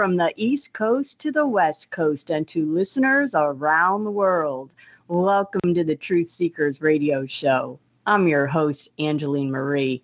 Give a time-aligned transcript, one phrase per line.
[0.00, 4.72] From the East Coast to the West Coast and to listeners around the world.
[5.08, 7.78] Welcome to the Truth Seekers Radio Show.
[8.06, 10.02] I'm your host, Angeline Marie.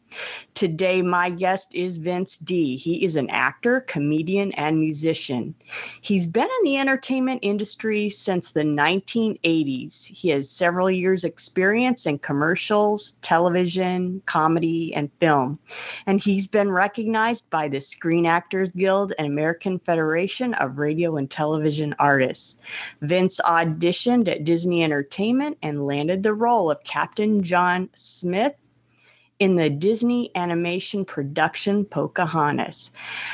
[0.55, 2.77] Today, my guest is Vince D.
[2.77, 5.55] He is an actor, comedian, and musician.
[6.01, 10.07] He's been in the entertainment industry since the 1980s.
[10.07, 15.59] He has several years' experience in commercials, television, comedy, and film.
[16.07, 21.31] And he's been recognized by the Screen Actors Guild and American Federation of Radio and
[21.31, 22.57] Television Artists.
[23.01, 28.55] Vince auditioned at Disney Entertainment and landed the role of Captain John Smith
[29.39, 32.91] in the Disney animation production Pocahontas.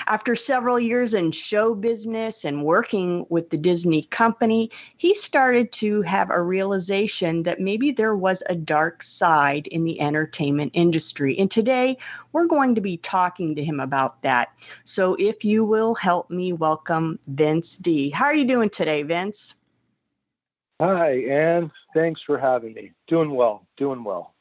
[0.06, 6.02] After several years in show business and working with the Disney company, he started to
[6.02, 11.38] have a realization that maybe there was a dark side in the entertainment industry.
[11.38, 11.96] And today
[12.32, 14.48] we're going to be talking to him about that.
[14.84, 18.10] So if you will help me welcome Vince D.
[18.10, 19.54] How are you doing today, Vince?
[20.80, 21.70] Hi, Anne.
[21.94, 22.92] Thanks for having me.
[23.06, 24.33] Doing well, doing well.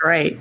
[0.00, 0.40] Great.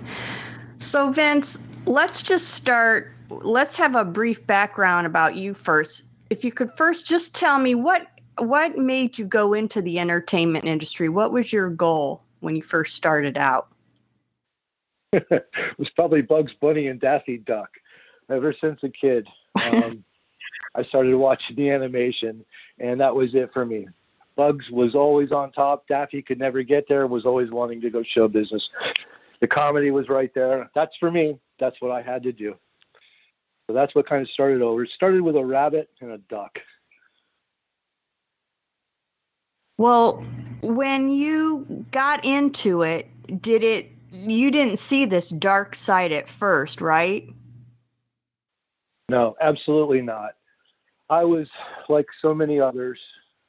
[0.78, 3.12] So, Vince, let's just start.
[3.30, 6.04] Let's have a brief background about you first.
[6.30, 10.64] If you could first just tell me what what made you go into the entertainment
[10.64, 11.10] industry?
[11.10, 13.68] What was your goal when you first started out?
[15.12, 15.46] it
[15.78, 17.70] was probably Bugs Bunny and Daffy Duck.
[18.30, 19.28] Ever since a kid,
[19.62, 20.06] um,
[20.76, 22.46] I started watching the animation,
[22.80, 23.90] and that was it for me.
[24.38, 25.86] Bugs was always on top.
[25.88, 27.08] Daffy could never get there.
[27.08, 28.70] Was always wanting to go show business
[29.42, 30.70] the comedy was right there.
[30.76, 31.40] That's for me.
[31.60, 32.56] That's what I had to do.
[33.68, 34.84] So that's what kind of started over.
[34.84, 36.60] It started with a rabbit and a duck.
[39.78, 40.26] Well,
[40.62, 43.08] when you got into it,
[43.42, 47.30] did it you didn't see this dark side at first, right?
[49.08, 50.32] No, absolutely not.
[51.10, 51.48] I was
[51.88, 53.00] like so many others,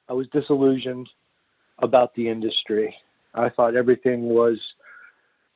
[0.09, 1.09] I was disillusioned
[1.79, 2.97] about the industry.
[3.35, 4.61] I thought everything was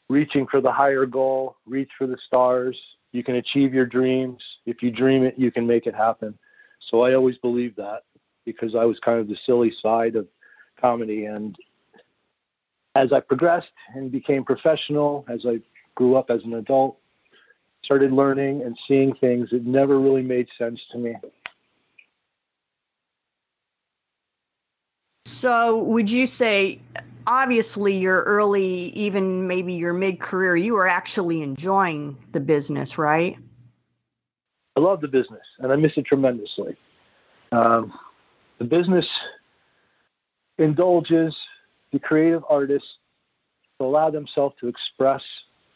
[0.08, 2.78] reaching for the higher goal, reach for the stars.
[3.12, 4.42] You can achieve your dreams.
[4.66, 6.38] If you dream it, you can make it happen.
[6.80, 8.02] So I always believed that
[8.44, 10.28] because I was kind of the silly side of
[10.80, 11.24] comedy.
[11.24, 11.56] And
[12.94, 15.60] as I progressed and became professional, as I
[15.94, 16.98] grew up as an adult,
[17.84, 21.14] started learning and seeing things that never really made sense to me.
[25.26, 26.80] So, would you say
[27.26, 28.64] obviously your early,
[28.94, 33.36] even maybe your mid career, you were actually enjoying the business, right?
[34.76, 36.76] I love the business and I miss it tremendously.
[37.52, 37.92] Um,
[38.58, 39.06] the business
[40.58, 41.36] indulges
[41.92, 42.98] the creative artists
[43.78, 45.22] to allow themselves to express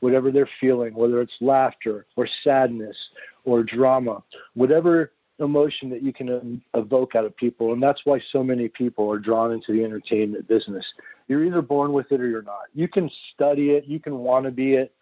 [0.00, 2.96] whatever they're feeling, whether it's laughter or sadness
[3.44, 4.22] or drama,
[4.54, 7.72] whatever emotion that you can evoke out of people.
[7.72, 10.84] And that's why so many people are drawn into the entertainment business.
[11.28, 12.64] You're either born with it or you're not.
[12.74, 14.92] You can study it, you can want to be it,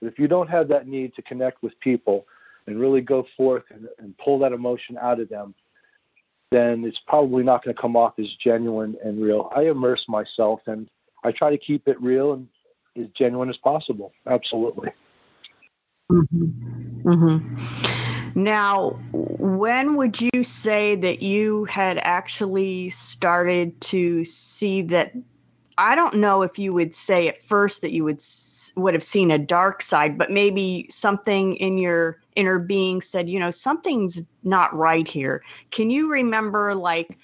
[0.00, 2.26] but if you don't have that need to connect with people
[2.66, 5.54] and really go forth and, and pull that emotion out of them,
[6.50, 9.50] then it's probably not going to come off as genuine and real.
[9.54, 10.88] I immerse myself and
[11.24, 12.48] I try to keep it real and
[12.96, 14.12] as genuine as possible.
[14.26, 14.90] Absolutely.
[16.10, 17.08] Mm-hmm.
[17.08, 17.99] Mm-hmm.
[18.34, 25.12] Now, when would you say that you had actually started to see that?
[25.76, 28.22] I don't know if you would say at first that you would
[28.76, 33.38] would have seen a dark side, but maybe something in your inner being said, you
[33.38, 35.42] know, something's not right here.
[35.70, 37.18] Can you remember like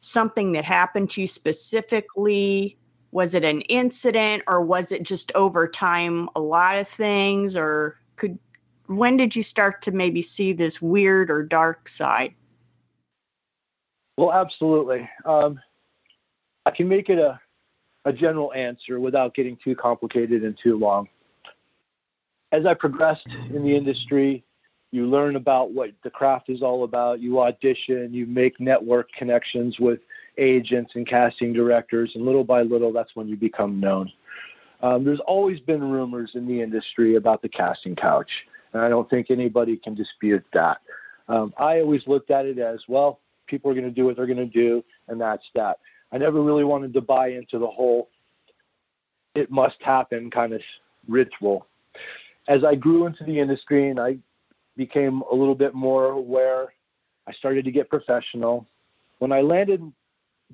[0.00, 2.76] something that happened to you specifically?
[3.10, 7.96] Was it an incident or was it just over time a lot of things or
[8.16, 8.38] could
[8.88, 12.34] when did you start to maybe see this weird or dark side?
[14.16, 15.08] Well, absolutely.
[15.24, 15.60] Um,
[16.66, 17.40] I can make it a,
[18.04, 21.08] a general answer without getting too complicated and too long.
[22.50, 24.42] As I progressed in the industry,
[24.90, 27.20] you learn about what the craft is all about.
[27.20, 30.00] You audition, you make network connections with
[30.38, 34.10] agents and casting directors, and little by little, that's when you become known.
[34.80, 38.30] Um, there's always been rumors in the industry about the casting couch.
[38.72, 40.78] And I don't think anybody can dispute that.
[41.28, 44.26] Um, I always looked at it as well, people are going to do what they're
[44.26, 45.78] going to do, and that's that.
[46.12, 48.08] I never really wanted to buy into the whole
[49.34, 50.60] it must happen kind of
[51.06, 51.66] ritual.
[52.48, 54.16] As I grew into the industry and I
[54.76, 56.72] became a little bit more aware,
[57.26, 58.66] I started to get professional.
[59.18, 59.82] When I landed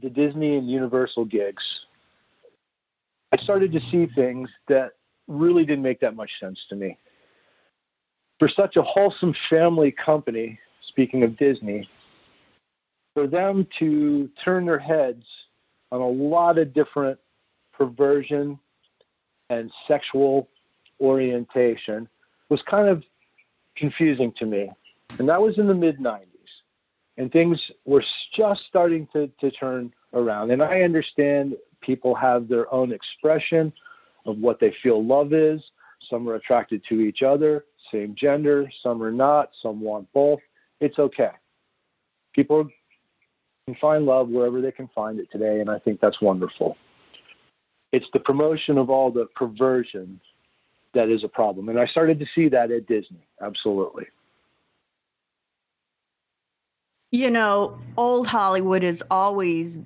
[0.02, 1.62] the Disney and Universal gigs,
[3.32, 4.92] I started to see things that
[5.28, 6.98] really didn't make that much sense to me.
[8.38, 11.88] For such a wholesome family company, speaking of Disney,
[13.14, 15.24] for them to turn their heads
[15.92, 17.18] on a lot of different
[17.72, 18.58] perversion
[19.50, 20.48] and sexual
[21.00, 22.08] orientation
[22.48, 23.04] was kind of
[23.76, 24.70] confusing to me.
[25.18, 26.26] And that was in the mid 90s.
[27.16, 28.02] And things were
[28.36, 30.50] just starting to, to turn around.
[30.50, 33.72] And I understand people have their own expression
[34.26, 35.62] of what they feel love is.
[36.08, 40.40] Some are attracted to each other, same gender, some are not, some want both.
[40.80, 41.30] It's okay.
[42.34, 42.68] People
[43.66, 46.76] can find love wherever they can find it today, and I think that's wonderful.
[47.92, 50.20] It's the promotion of all the perversion
[50.94, 51.68] that is a problem.
[51.68, 54.06] And I started to see that at Disney, absolutely.
[57.12, 59.78] You know, old Hollywood is always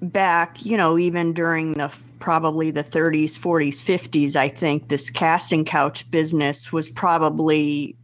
[0.00, 1.92] back, you know, even during the
[2.22, 7.96] probably the 30s, 40s, 50s, I think this casting couch business was probably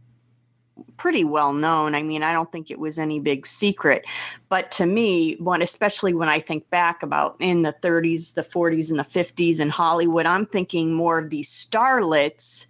[0.97, 1.95] pretty well known.
[1.95, 4.03] I mean, I don't think it was any big secret.
[4.49, 8.89] But to me, when especially when I think back about in the 30s, the 40s,
[8.89, 12.65] and the 50s in Hollywood, I'm thinking more of these starlets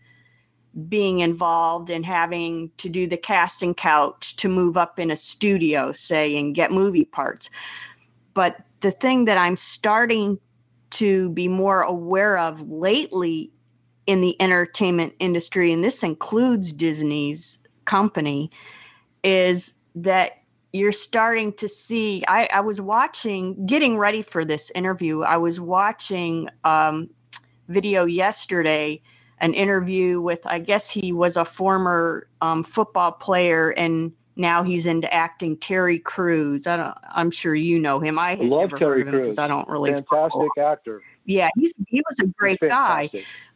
[0.88, 5.94] being involved in having to do the casting couch to move up in a studio,
[5.94, 7.50] say, and get movie parts.
[8.36, 10.40] But the thing that I'm starting
[10.91, 13.51] to be more aware of lately
[14.07, 18.50] in the entertainment industry, and this includes Disney's company,
[19.24, 20.44] is that
[20.74, 22.24] you're starting to see.
[22.27, 27.09] I, I was watching, getting ready for this interview, I was watching um,
[27.68, 29.01] video yesterday,
[29.39, 34.86] an interview with, I guess he was a former um, football player and now he's
[34.86, 35.57] into acting.
[35.57, 36.65] Terry Crews.
[36.65, 36.97] I don't.
[37.13, 38.18] I'm sure you know him.
[38.18, 39.38] I love Terry Crews.
[39.38, 39.91] I don't really.
[39.91, 40.47] Fantastic follow.
[40.57, 41.03] actor.
[41.25, 43.09] Yeah, he's he was a great guy,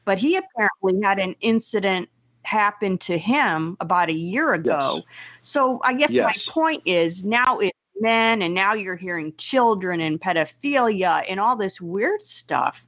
[0.04, 2.10] but he apparently had an incident
[2.44, 4.96] happen to him about a year ago.
[4.96, 5.06] Yes.
[5.40, 6.26] So I guess yes.
[6.26, 11.56] my point is now it's men, and now you're hearing children and pedophilia and all
[11.56, 12.86] this weird stuff.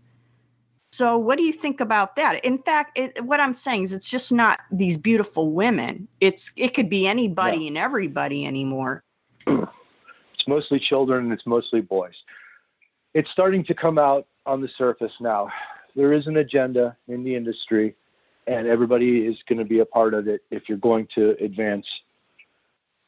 [0.96, 2.46] So, what do you think about that?
[2.46, 6.08] In fact, it, what I'm saying is, it's just not these beautiful women.
[6.22, 7.68] It's it could be anybody yeah.
[7.68, 9.04] and everybody anymore.
[9.46, 12.16] It's mostly children and it's mostly boys.
[13.14, 15.50] It's starting to come out on the surface now.
[15.98, 17.96] There is an agenda in the industry,
[18.48, 21.88] and everybody is going to be a part of it if you're going to advance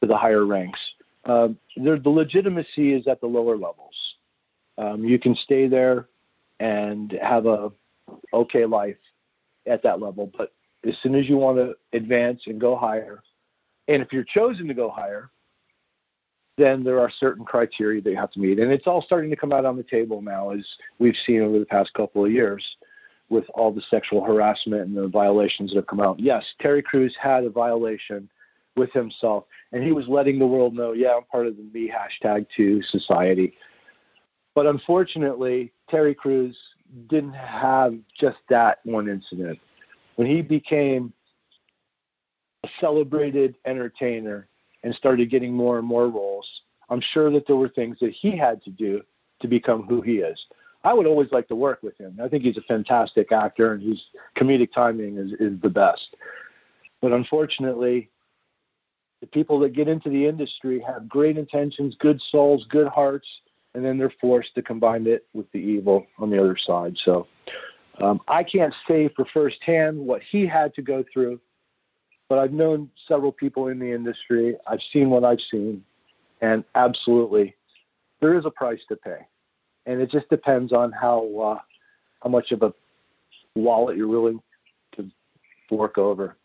[0.02, 0.80] to the higher ranks.
[1.24, 3.96] Um, the legitimacy is at the lower levels.
[4.76, 6.06] Um, you can stay there
[6.60, 7.70] and have a
[8.32, 8.96] okay life
[9.66, 10.30] at that level.
[10.36, 10.52] But
[10.86, 13.22] as soon as you want to advance and go higher,
[13.88, 15.30] and if you're chosen to go higher,
[16.56, 18.58] then there are certain criteria that you have to meet.
[18.58, 20.66] And it's all starting to come out on the table now, as
[20.98, 22.64] we've seen over the past couple of years
[23.30, 26.18] with all the sexual harassment and the violations that have come out.
[26.18, 28.28] Yes, Terry Crews had a violation
[28.76, 31.90] with himself, and he was letting the world know, yeah, I'm part of the me
[31.90, 33.54] hashtag two society.
[34.54, 36.56] But unfortunately, Terry Crews
[37.08, 39.58] didn't have just that one incident.
[40.16, 41.12] When he became
[42.64, 44.48] a celebrated entertainer
[44.82, 46.48] and started getting more and more roles,
[46.90, 49.02] I'm sure that there were things that he had to do
[49.40, 50.44] to become who he is.
[50.84, 52.18] I would always like to work with him.
[52.22, 54.02] I think he's a fantastic actor and his
[54.36, 56.16] comedic timing is, is the best.
[57.00, 58.10] But unfortunately,
[59.20, 63.26] the people that get into the industry have great intentions, good souls, good hearts,
[63.78, 66.96] and then they're forced to combine it with the evil on the other side.
[67.04, 67.28] So
[68.00, 71.38] um, I can't say for firsthand what he had to go through,
[72.28, 74.56] but I've known several people in the industry.
[74.66, 75.84] I've seen what I've seen,
[76.40, 77.54] and absolutely,
[78.20, 79.20] there is a price to pay,
[79.86, 81.60] and it just depends on how uh,
[82.20, 82.74] how much of a
[83.54, 84.40] wallet you're willing
[84.96, 85.08] to
[85.68, 86.36] fork over.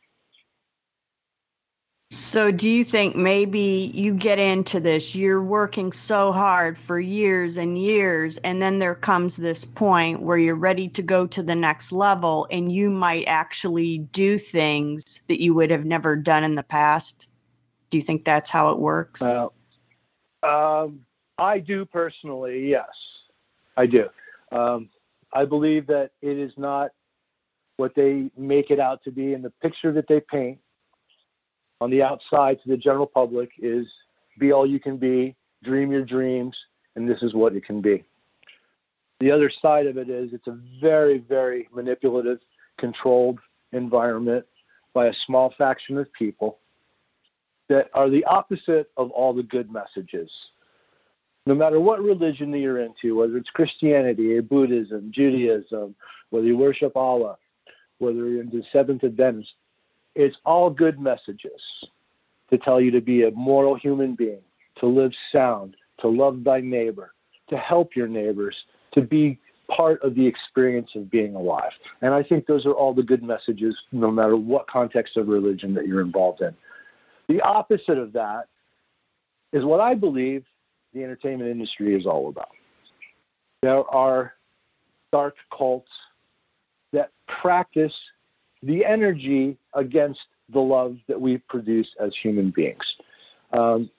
[2.33, 7.57] So, do you think maybe you get into this, you're working so hard for years
[7.57, 11.53] and years, and then there comes this point where you're ready to go to the
[11.53, 16.55] next level, and you might actually do things that you would have never done in
[16.55, 17.27] the past?
[17.91, 19.21] Do you think that's how it works?
[19.21, 19.49] Uh,
[20.41, 21.01] um,
[21.37, 22.87] I do personally, yes.
[23.77, 24.09] I do.
[24.51, 24.89] Um,
[25.31, 26.93] I believe that it is not
[27.77, 30.57] what they make it out to be in the picture that they paint
[31.83, 33.85] on the outside to the general public is
[34.39, 35.35] be all you can be,
[35.65, 36.57] dream your dreams,
[36.95, 38.05] and this is what it can be.
[39.19, 42.39] The other side of it is it's a very, very manipulative,
[42.77, 43.39] controlled
[43.73, 44.45] environment
[44.93, 46.59] by a small faction of people
[47.67, 50.31] that are the opposite of all the good messages.
[51.45, 55.95] No matter what religion that you're into, whether it's Christianity or Buddhism, Judaism,
[56.29, 57.35] whether you worship Allah,
[57.97, 59.51] whether you're into Seventh Adventist,
[60.15, 61.61] it's all good messages
[62.49, 64.41] to tell you to be a moral human being,
[64.79, 67.13] to live sound, to love thy neighbor,
[67.49, 68.55] to help your neighbors,
[68.93, 69.39] to be
[69.69, 71.71] part of the experience of being alive.
[72.01, 75.73] And I think those are all the good messages, no matter what context of religion
[75.73, 76.53] that you're involved in.
[77.27, 78.47] The opposite of that
[79.51, 80.43] is what I believe
[80.93, 82.49] the entertainment industry is all about.
[83.61, 84.33] There are
[85.11, 85.91] dark cults
[86.91, 87.93] that practice
[88.63, 92.95] the energy against the love that we produce as human beings.
[93.51, 93.89] Um,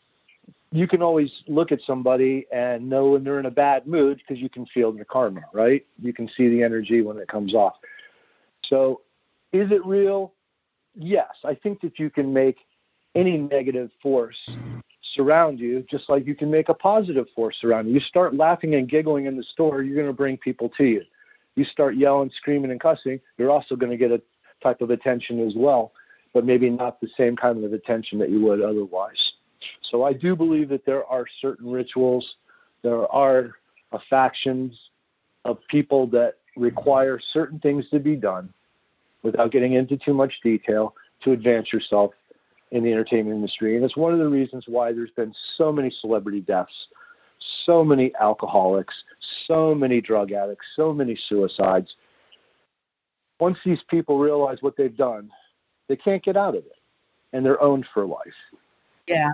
[0.72, 4.42] you can always look at somebody and know when they're in a bad mood because
[4.42, 5.86] you can feel their karma, right?
[6.00, 7.74] You can see the energy when it comes off.
[8.66, 9.02] So,
[9.52, 10.32] is it real?
[10.96, 11.28] Yes.
[11.44, 12.56] I think that you can make
[13.14, 14.36] any negative force
[15.12, 17.94] surround you just like you can make a positive force surround you.
[17.94, 21.02] You start laughing and giggling in the store, you're going to bring people to you.
[21.54, 24.20] You start yelling, screaming, and cussing, you're also going to get a
[24.64, 25.92] type of attention as well,
[26.32, 29.32] but maybe not the same kind of attention that you would otherwise.
[29.82, 32.36] So I do believe that there are certain rituals,
[32.82, 33.52] there are
[34.10, 34.76] factions
[35.44, 38.52] of people that require certain things to be done
[39.22, 42.12] without getting into too much detail to advance yourself
[42.72, 43.76] in the entertainment industry.
[43.76, 46.88] And it's one of the reasons why there's been so many celebrity deaths,
[47.64, 48.94] so many alcoholics,
[49.46, 51.94] so many drug addicts, so many suicides.
[53.40, 55.30] Once these people realize what they've done,
[55.88, 56.78] they can't get out of it
[57.32, 58.34] and they're owned for life.
[59.06, 59.32] Yeah.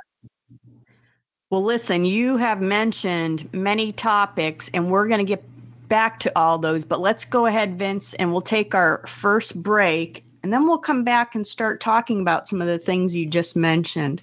[1.50, 5.42] Well, listen, you have mentioned many topics, and we're going to get
[5.88, 10.24] back to all those, but let's go ahead, Vince, and we'll take our first break.
[10.42, 13.56] And then we'll come back and start talking about some of the things you just
[13.56, 14.22] mentioned.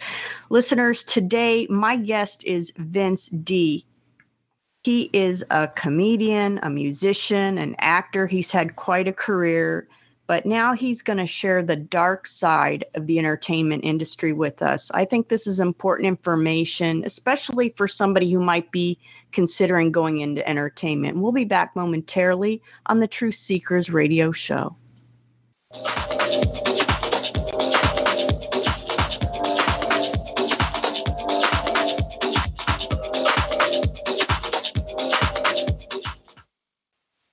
[0.49, 3.85] Listeners, today my guest is Vince D.
[4.87, 8.25] He is a comedian, a musician, an actor.
[8.25, 9.89] He's had quite a career
[10.27, 14.91] but now he's going to share the dark side of the entertainment industry with us.
[14.93, 18.99] I think this is important information, especially for somebody who might be
[19.31, 21.17] considering going into entertainment.
[21.17, 24.75] We'll be back momentarily on the Truth Seekers radio show.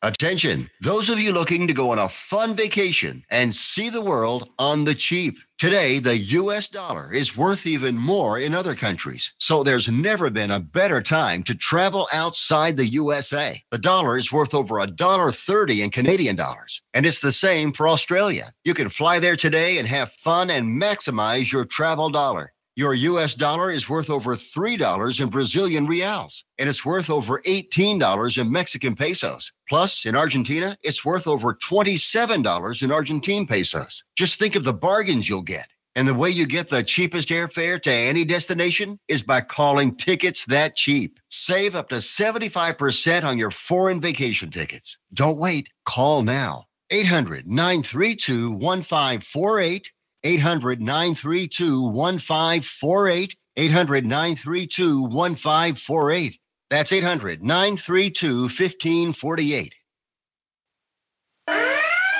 [0.04, 4.50] Attention, those of you looking to go on a fun vacation and see the world
[4.58, 5.38] on the cheap.
[5.56, 9.32] Today, the US dollar is worth even more in other countries.
[9.38, 13.64] So there's never been a better time to travel outside the USA.
[13.70, 16.82] The dollar is worth over a dollar 30 in Canadian dollars.
[16.92, 18.52] And it's the same for Australia.
[18.62, 22.52] You can fly there today and have fun and maximize your travel dollar.
[22.76, 28.36] Your US dollar is worth over $3 in Brazilian reals, and it's worth over $18
[28.36, 29.52] in Mexican pesos.
[29.68, 34.02] Plus, in Argentina, it's worth over $27 in Argentine pesos.
[34.16, 35.68] Just think of the bargains you'll get.
[35.94, 40.44] And the way you get the cheapest airfare to any destination is by calling tickets
[40.46, 41.20] that cheap.
[41.30, 44.98] Save up to 75% on your foreign vacation tickets.
[45.12, 45.68] Don't wait.
[45.84, 46.64] Call now.
[46.90, 49.92] 800 932 1548
[50.24, 53.36] 800 932 1548.
[53.56, 56.38] 800 932 1548.
[56.70, 59.74] That's 800 932 1548.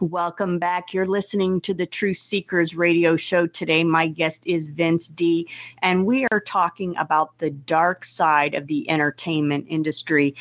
[0.00, 0.92] Welcome back.
[0.92, 3.82] You're listening to the Truth Seekers radio show today.
[3.82, 5.48] My guest is Vince D,
[5.80, 10.34] and we are talking about the dark side of the entertainment industry.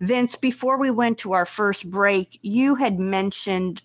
[0.00, 3.80] Vince, before we went to our first break, you had mentioned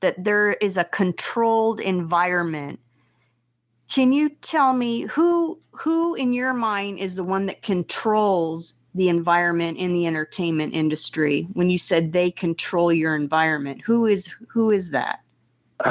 [0.00, 2.80] that there is a controlled environment.
[3.88, 9.08] Can you tell me who who in your mind is the one that controls the
[9.08, 11.48] environment in the entertainment industry.
[11.54, 15.20] When you said they control your environment who is who is that?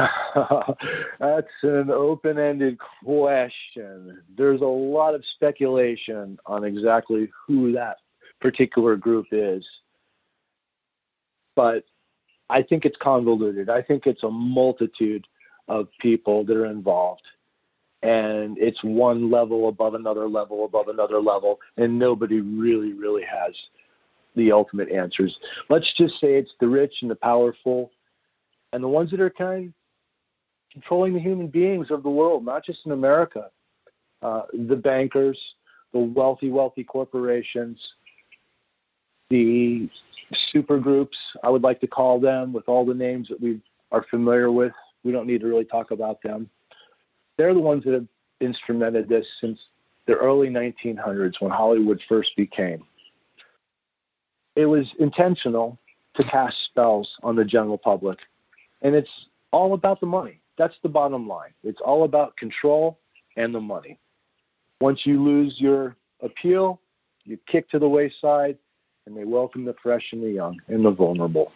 [1.19, 4.21] That's an open-ended question.
[4.37, 7.97] There's a lot of speculation on exactly who that
[8.39, 9.67] particular group is.
[11.55, 11.83] But
[12.49, 13.69] i think it's convoluted.
[13.69, 15.25] I think it's a multitude
[15.67, 17.23] of people that are involved
[18.03, 23.55] and it's one level above another level above another level, and nobody really, really has
[24.35, 25.37] the ultimate answers.
[25.69, 27.91] Let's just say it's the rich and the powerful,
[28.73, 29.73] and the ones that are kind of
[30.73, 33.49] controlling the human beings of the world, not just in America.
[34.21, 35.39] Uh, the bankers,
[35.93, 37.79] the wealthy, wealthy corporations,
[39.29, 39.89] the
[40.51, 43.59] super groups, I would like to call them, with all the names that we
[43.91, 44.73] are familiar with.
[45.03, 46.49] We don't need to really talk about them
[47.41, 48.05] they're the ones that have
[48.39, 49.59] instrumented this since
[50.05, 52.83] the early 1900s when Hollywood first became.
[54.55, 55.79] It was intentional
[56.13, 58.19] to cast spells on the general public,
[58.83, 59.09] and it's
[59.49, 60.39] all about the money.
[60.59, 61.49] That's the bottom line.
[61.63, 62.99] It's all about control
[63.37, 63.97] and the money.
[64.79, 66.79] Once you lose your appeal,
[67.23, 68.55] you kick to the wayside,
[69.07, 71.51] and they welcome the fresh and the young and the vulnerable.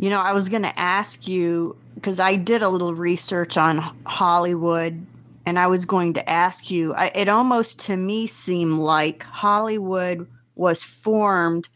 [0.00, 3.78] You know, I was going to ask you because I did a little research on
[4.04, 5.06] Hollywood
[5.46, 10.28] and I was going to ask you, I, it almost to me seemed like Hollywood
[10.54, 11.68] was formed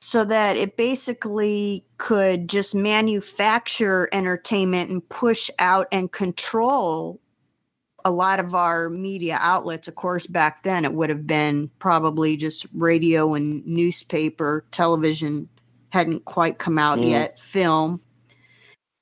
[0.00, 7.20] so that it basically could just manufacture entertainment and push out and control
[8.04, 9.88] a lot of our media outlets.
[9.88, 15.48] Of course, back then it would have been probably just radio and newspaper, television
[15.90, 17.10] hadn't quite come out mm.
[17.10, 18.00] yet, film.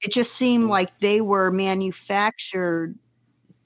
[0.00, 2.98] It just seemed like they were manufactured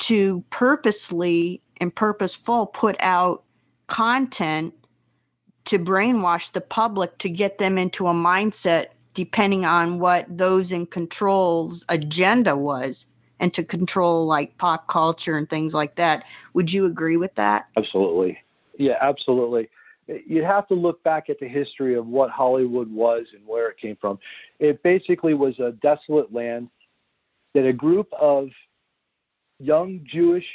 [0.00, 3.44] to purposely and purposeful put out
[3.86, 4.74] content
[5.64, 10.86] to brainwash the public to get them into a mindset depending on what those in
[10.86, 13.06] control's agenda was
[13.40, 16.24] and to control like pop culture and things like that.
[16.54, 17.68] Would you agree with that?
[17.76, 18.38] Absolutely.
[18.78, 19.68] Yeah absolutely.
[20.06, 23.76] You'd have to look back at the history of what hollywood was and where it
[23.76, 24.18] came from.
[24.58, 26.70] It basically was a desolate land
[27.54, 28.50] that a group of
[29.60, 30.46] young Jewish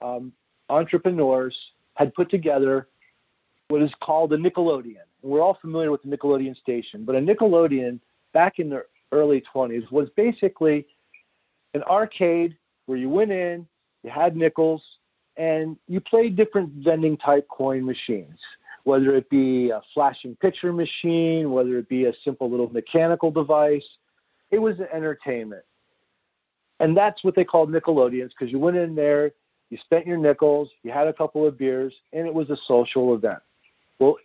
[0.00, 0.32] um,
[0.68, 1.56] entrepreneurs
[1.94, 2.88] had put together
[3.68, 5.04] what is called a Nickelodeon.
[5.22, 8.00] We're all familiar with the Nickelodeon station, but a Nickelodeon
[8.32, 10.86] back in the early 20s was basically
[11.74, 12.56] an arcade
[12.86, 13.66] where you went in,
[14.02, 14.82] you had nickels,
[15.36, 18.38] and you played different vending type coin machines,
[18.84, 23.86] whether it be a flashing picture machine, whether it be a simple little mechanical device.
[24.50, 25.62] It was an entertainment.
[26.82, 29.30] And that's what they called Nickelodeons because you went in there,
[29.70, 33.14] you spent your nickels, you had a couple of beers, and it was a social
[33.14, 33.38] event.
[34.00, 34.16] Well,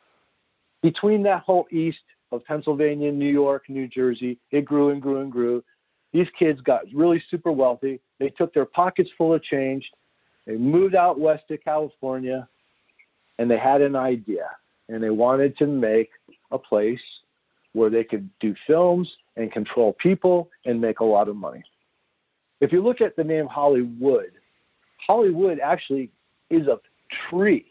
[0.82, 2.00] between that whole east
[2.32, 5.64] of Pennsylvania, New York, New Jersey, it grew and grew and grew.
[6.14, 8.02] These kids got really super wealthy.
[8.20, 9.92] They took their pockets full of change.
[10.48, 12.50] They moved out west to California,
[13.38, 14.50] and they had an idea.
[14.90, 16.10] And they wanted to make
[16.50, 17.04] a place
[17.74, 21.64] where they could do films and control people and make a lot of money
[22.60, 24.32] if you look at the name Hollywood,
[25.06, 26.10] Hollywood actually
[26.50, 26.80] is a
[27.30, 27.66] tree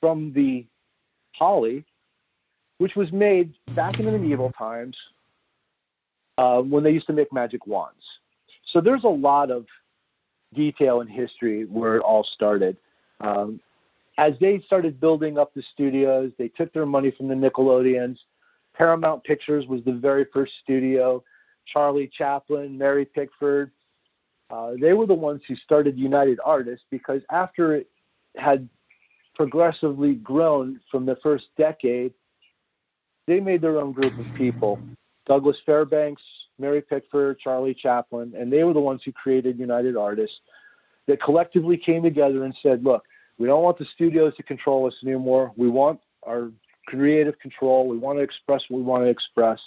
[0.00, 0.64] from the
[1.34, 1.84] holly,
[2.78, 4.96] which was made back in the medieval times
[6.36, 8.04] uh, when they used to make magic wands.
[8.66, 9.66] So there's a lot of
[10.54, 12.76] detail in history where it all started.
[13.20, 13.60] Um,
[14.18, 18.18] as they started building up the studios, they took their money from the Nickelodeons.
[18.74, 21.22] Paramount Pictures was the very first studio.
[21.66, 23.70] Charlie Chaplin, Mary Pickford,
[24.50, 27.88] uh, they were the ones who started United Artists because after it
[28.36, 28.68] had
[29.34, 32.12] progressively grown from the first decade,
[33.26, 34.82] they made their own group of people.
[35.26, 36.22] Douglas Fairbanks,
[36.58, 40.40] Mary Pickford, Charlie Chaplin, and they were the ones who created United Artists
[41.06, 43.04] that collectively came together and said, look,
[43.38, 45.52] we don't want the studios to control us anymore.
[45.56, 46.50] We want our
[46.86, 47.86] creative control.
[47.86, 49.60] We want to express what we want to express.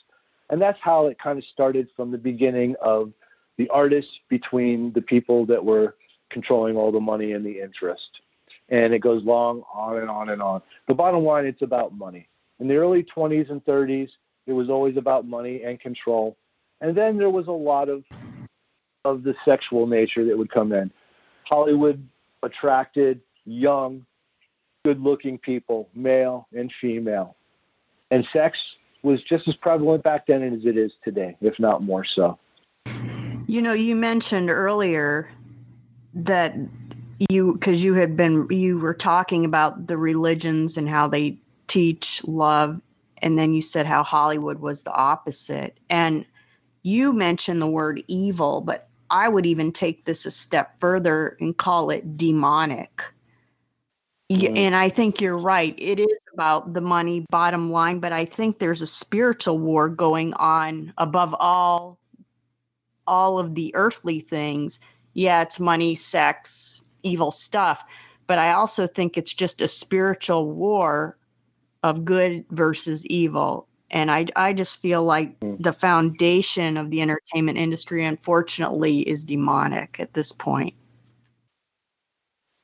[0.50, 3.13] And that's how it kind of started from the beginning of
[3.62, 5.95] the artists between the people that were
[6.32, 8.21] controlling all the money and the interest.
[8.69, 10.63] And it goes long on and on and on.
[10.88, 12.28] The bottom line, it's about money.
[12.60, 14.10] In the early 20s and 30s,
[14.47, 16.36] It was always about money and control.
[16.82, 18.04] And then there was a lot of
[19.06, 20.91] of the sexual nature that would come in.
[21.45, 22.08] Hollywood
[22.43, 24.06] attracted young,
[24.86, 27.36] good-looking people, male and female.
[28.12, 28.60] And sex
[29.02, 32.38] was just as prevalent back then as it is today, if not more so.
[33.52, 35.30] You know, you mentioned earlier
[36.14, 36.56] that
[37.30, 41.38] you because you had been you were talking about the religions and how they
[41.68, 42.80] teach love
[43.18, 45.78] and then you said how Hollywood was the opposite.
[45.90, 46.26] And
[46.84, 51.58] you mentioned the word evil but I would even take this a step further and
[51.58, 53.04] call it demonic.
[54.32, 54.58] Mm.
[54.58, 55.76] and I think you're right.
[55.78, 60.34] It is about the money bottom line but I think there's a spiritual war going
[60.36, 61.98] on above all
[63.12, 64.80] all of the earthly things
[65.13, 67.84] yeah it's money sex evil stuff.
[68.28, 71.17] But I also think it's just a spiritual war
[71.84, 73.67] of good versus evil.
[73.89, 75.56] And I, I just feel like hmm.
[75.60, 80.76] the foundation of the entertainment industry, unfortunately, is demonic at this point.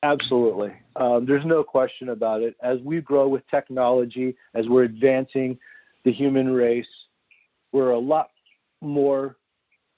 [0.02, 0.72] Absolutely.
[0.96, 2.56] Um, there's no question about it.
[2.62, 5.58] As we grow with technology, as we're advancing
[6.04, 6.88] the human race,
[7.72, 8.30] we're a lot
[8.80, 9.36] more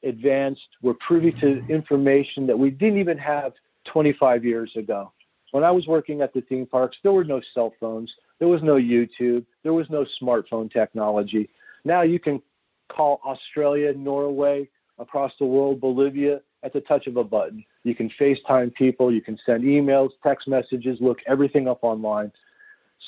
[0.03, 0.69] advanced.
[0.83, 3.53] We're privy to information that we didn't even have
[3.87, 5.13] 25 years ago.
[5.53, 8.63] When I was working at the theme parks, there were no cell phones, there was
[8.63, 11.51] no YouTube, there was no smartphone technology.
[11.85, 12.41] Now you can
[12.89, 17.65] call Australia, Norway, across the world, Bolivia, at the touch of a button.
[17.85, 22.31] You can FaceTime people, you can send emails, text messages, look everything up online.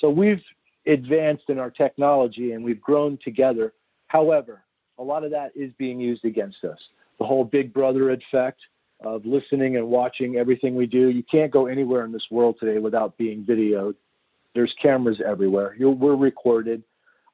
[0.01, 0.43] So we've
[0.87, 3.75] advanced in our technology and we've grown together.
[4.09, 4.65] However,
[5.03, 6.79] a lot of that is being used against us.
[7.19, 8.61] The whole Big Brother effect,
[9.05, 11.09] of listening and watching everything we do.
[11.09, 13.95] You can't go anywhere in this world today without being videoed.
[14.55, 15.75] There's cameras everywhere.
[15.79, 16.83] You're, we're recorded.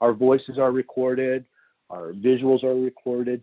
[0.01, 1.45] Our voices are recorded.
[1.91, 3.43] Our visuals are recorded.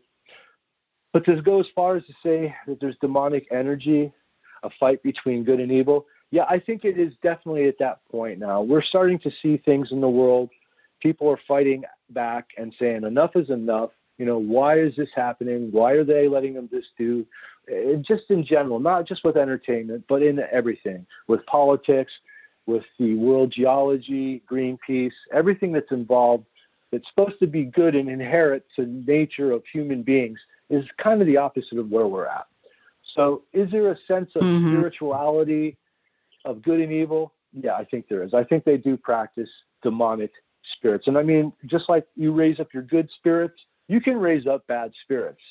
[1.14, 4.12] But to go as far as to say that there's demonic energy,
[4.64, 8.40] a fight between good and evil, yeah, I think it is definitely at that point
[8.40, 8.62] now.
[8.62, 10.50] We're starting to see things in the world.
[11.00, 13.92] People are fighting back and saying enough is enough.
[14.18, 15.70] You know, why is this happening?
[15.72, 17.26] Why are they letting them this do?
[17.68, 22.12] And just in general, not just with entertainment, but in everything, with politics,
[22.66, 26.46] with the world geology, Greenpeace, everything that's involved
[26.92, 31.28] that's supposed to be good and inherent to nature of human beings is kind of
[31.28, 32.48] the opposite of where we're at.
[33.14, 34.74] So, is there a sense of mm-hmm.
[34.74, 35.78] spirituality
[36.44, 37.34] of good and evil?
[37.54, 38.34] Yeah, I think there is.
[38.34, 39.50] I think they do practice
[39.84, 40.32] demonic
[40.74, 41.08] spirits.
[41.08, 44.66] And I mean, just like you raise up your good spirits, you can raise up
[44.68, 45.42] bad spirits.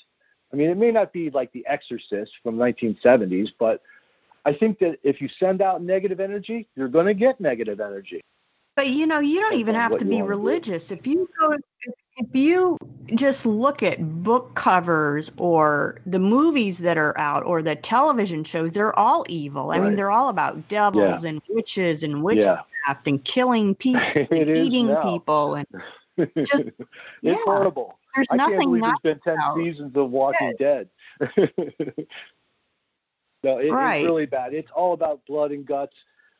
[0.53, 3.83] I mean, it may not be like The Exorcist from 1970s, but
[4.44, 8.20] I think that if you send out negative energy, you're going to get negative energy.
[8.77, 10.90] But you know, you don't even have to be religious.
[10.90, 11.57] If you go,
[12.16, 12.77] if you
[13.14, 18.73] just look at book covers or the movies that are out or the television shows,
[18.73, 19.70] they're all evil.
[19.70, 21.31] I mean, they're all about devils yeah.
[21.31, 22.97] and witches and witchcraft yeah.
[23.07, 25.66] and killing people, and eating people, and
[26.44, 26.75] just it's
[27.23, 27.37] yeah.
[27.44, 27.99] horrible.
[28.14, 29.57] There's I nothing can't believe there's been ten about.
[29.57, 30.88] seasons of Walking Dead.
[33.42, 33.96] no, it, right.
[33.96, 34.55] it's really bad.
[34.55, 35.94] It's all about blood and guts,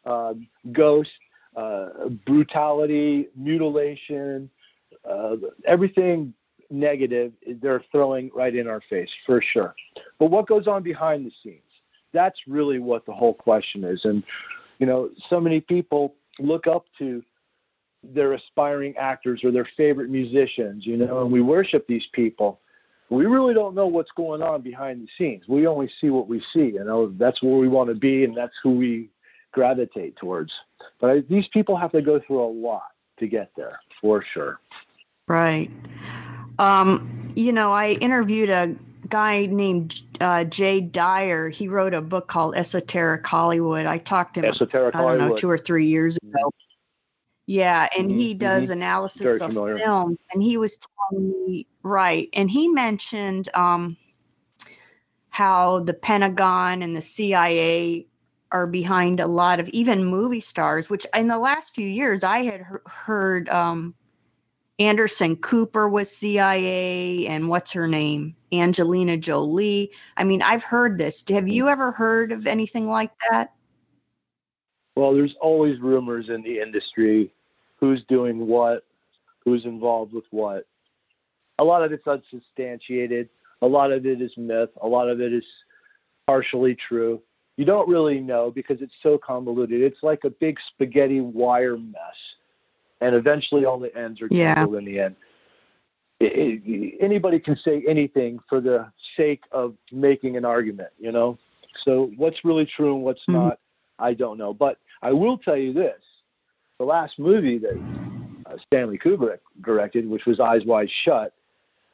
[0.07, 1.13] um, ghosts,
[1.57, 4.51] uh, brutality, mutilation,
[5.09, 6.35] uh, everything
[6.71, 9.75] negative they're throwing right in our face for sure.
[10.19, 11.61] But what goes on behind the scenes?
[12.13, 14.05] That's really what the whole question is.
[14.05, 14.23] And
[14.79, 17.23] you know, so many people look up to
[18.13, 22.61] their aspiring actors or their favorite musicians, you know, and we worship these people.
[23.11, 25.45] We really don't know what's going on behind the scenes.
[25.47, 28.37] We only see what we see, you know, that's where we want to be and
[28.37, 29.11] that's who we
[29.53, 30.53] gravitate towards.
[31.01, 32.89] But I, these people have to go through a lot
[33.19, 34.61] to get there, for sure.
[35.29, 35.71] Right.
[36.59, 38.75] Um, you know, I interviewed a
[39.09, 41.49] guy named uh, Jay Dyer.
[41.49, 43.87] He wrote a book called Esoteric Hollywood.
[43.87, 45.31] I talked to him, Esoteric I don't Hollywood.
[45.31, 46.53] know, two or three years ago.
[47.47, 48.19] Yeah, and mm-hmm.
[48.19, 48.73] he does mm-hmm.
[48.73, 49.77] analysis Very of familiar.
[49.77, 53.97] films, and he was telling me right, and he mentioned um,
[55.29, 58.07] how the Pentagon and the CIA
[58.51, 60.89] are behind a lot of even movie stars.
[60.89, 63.95] Which in the last few years, I had he- heard um,
[64.79, 69.93] Anderson Cooper was CIA, and what's her name, Angelina Jolie.
[70.17, 71.25] I mean, I've heard this.
[71.29, 73.54] Have you ever heard of anything like that?
[74.97, 77.33] Well, there's always rumors in the industry
[77.81, 78.85] who's doing what,
[79.45, 80.67] who's involved with what.
[81.59, 83.29] A lot of it's unsubstantiated.
[83.63, 84.71] A lot of it is myth.
[84.83, 85.45] A lot of it is
[86.27, 87.21] partially true.
[87.57, 89.81] You don't really know because it's so convoluted.
[89.81, 92.17] It's like a big spaghetti wire mess.
[93.01, 94.79] And eventually all the ends are tangled yeah.
[94.79, 95.17] in the end.
[96.21, 101.39] it, it, anybody can say anything for the sake of making an argument, you know.
[101.85, 103.35] So what's really true and what's mm-hmm.
[103.35, 103.59] not,
[103.99, 104.55] I don't know.
[104.55, 106.01] But I will tell you this:
[106.79, 107.79] the last movie that
[108.47, 111.33] uh, Stanley Kubrick directed, which was Eyes Wide Shut,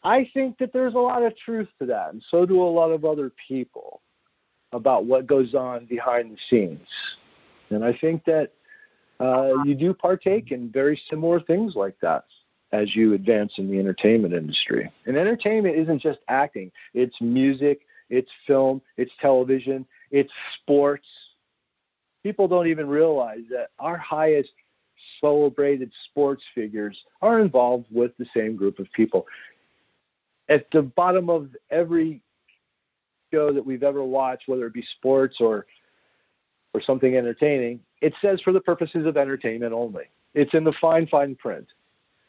[0.02, 2.90] I think that there's a lot of truth to that, and so do a lot
[2.90, 4.00] of other people
[4.72, 6.88] about what goes on behind the scenes.
[7.70, 8.52] And I think that
[9.18, 12.24] uh, you do partake in very similar things like that
[12.72, 14.90] as you advance in the entertainment industry.
[15.06, 21.06] And entertainment isn't just acting, it's music, it's film, it's television, it's sports.
[22.22, 24.50] People don't even realize that our highest
[25.20, 29.26] celebrated sports figures are involved with the same group of people.
[30.48, 32.22] At the bottom of every
[33.32, 35.66] show that we've ever watched, whether it be sports or
[36.72, 40.04] or something entertaining, it says for the purposes of entertainment only.
[40.34, 41.66] It's in the fine, fine print.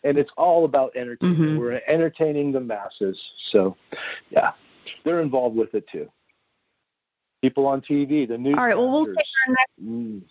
[0.04, 1.40] And it's all about entertainment.
[1.40, 1.60] Mm-hmm.
[1.60, 3.20] We're entertaining the masses.
[3.52, 3.78] So,
[4.32, 4.54] yeah,
[5.06, 6.10] they're involved with it too.
[7.42, 8.56] People on TV, the news.
[8.58, 9.16] All right, well, we'll take
[9.48, 9.84] our next.
[9.84, 10.22] Mm.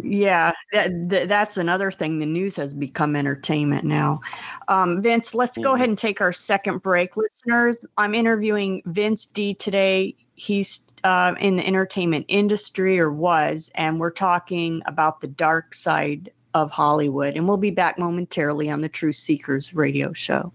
[0.00, 2.20] Yeah, that, that, that's another thing.
[2.20, 4.20] The news has become entertainment now.
[4.68, 5.64] Um, Vince, let's mm-hmm.
[5.64, 7.16] go ahead and take our second break.
[7.16, 10.14] Listeners, I'm interviewing Vince D today.
[10.34, 16.30] He's uh, in the entertainment industry or was, and we're talking about the dark side
[16.54, 17.34] of Hollywood.
[17.34, 20.52] And we'll be back momentarily on the True Seekers radio show.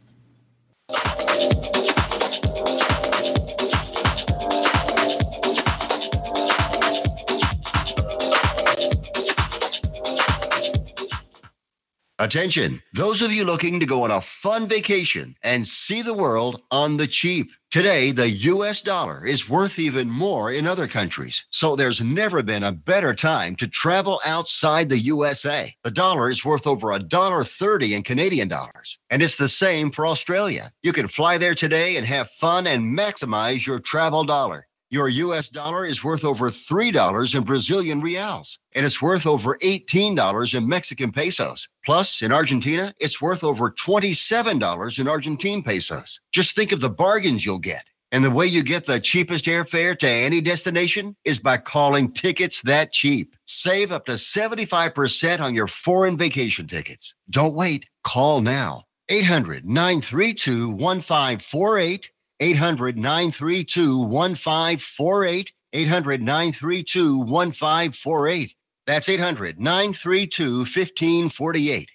[12.23, 16.61] Attention, those of you looking to go on a fun vacation and see the world
[16.71, 17.51] on the cheap.
[17.69, 22.63] Today, the US dollar is worth even more in other countries, so there's never been
[22.63, 25.75] a better time to travel outside the USA.
[25.83, 29.91] The dollar is worth over a dollar 30 in Canadian dollars, and it's the same
[29.91, 30.71] for Australia.
[30.81, 34.65] You can fly there today and have fun and maximize your travel dollar.
[34.93, 40.53] Your US dollar is worth over $3 in Brazilian reals, and it's worth over $18
[40.53, 41.67] in Mexican pesos.
[41.83, 46.19] Plus, in Argentina, it's worth over $27 in Argentine pesos.
[46.31, 47.85] Just think of the bargains you'll get.
[48.11, 52.61] And the way you get the cheapest airfare to any destination is by calling tickets
[52.61, 53.35] that cheap.
[53.47, 57.15] Save up to 75% on your foreign vacation tickets.
[57.31, 57.87] Don't wait.
[58.03, 58.83] Call now.
[59.09, 65.51] 800 932 1548 800 932 1548.
[65.73, 68.55] 800 932 1548.
[68.85, 71.91] That's 800 932 1548.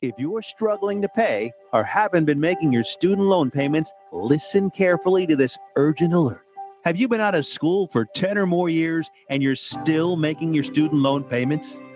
[0.00, 5.28] If you're struggling to pay or haven't been making your student loan payments, listen carefully
[5.28, 6.44] to this urgent alert.
[6.84, 10.54] Have you been out of school for 10 or more years and you're still making
[10.54, 11.78] your student loan payments?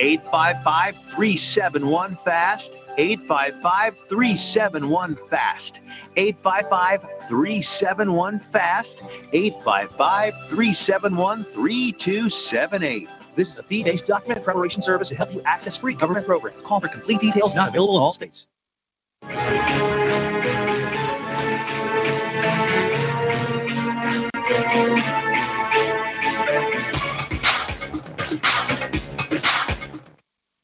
[0.00, 2.72] 855 371 FAST.
[2.98, 5.80] 855 371 FAST.
[6.16, 9.02] 855 371 FAST.
[9.32, 13.08] 855 371 3278.
[13.34, 16.60] This is a fee based document preparation service to help you access free government programs.
[16.64, 18.46] Call for complete details, not available in all states.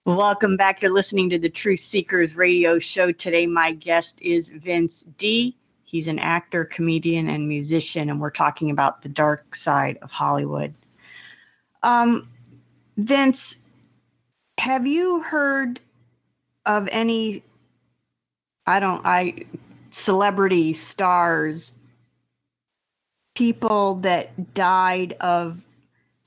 [0.08, 0.80] Welcome back.
[0.80, 3.12] You're listening to the Truth Seekers radio show.
[3.12, 5.54] Today, my guest is Vince D.
[5.84, 10.72] He's an actor, comedian, and musician, and we're talking about the dark side of Hollywood.
[11.82, 12.26] Um,
[12.96, 13.56] Vince,
[14.56, 15.78] have you heard
[16.64, 17.42] of any,
[18.66, 19.44] I don't, I,
[19.90, 21.70] celebrity stars,
[23.34, 25.60] people that died of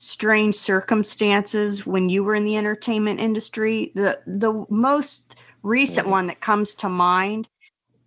[0.02, 3.92] strange circumstances when you were in the entertainment industry.
[3.94, 6.12] The the most recent mm-hmm.
[6.12, 7.48] one that comes to mind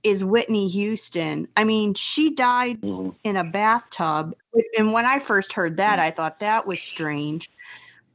[0.03, 1.47] is Whitney Houston.
[1.55, 3.12] I mean, she died mm-hmm.
[3.23, 4.36] in a bathtub.
[4.77, 5.97] And when I first heard that.
[5.97, 7.49] I thought that was strange.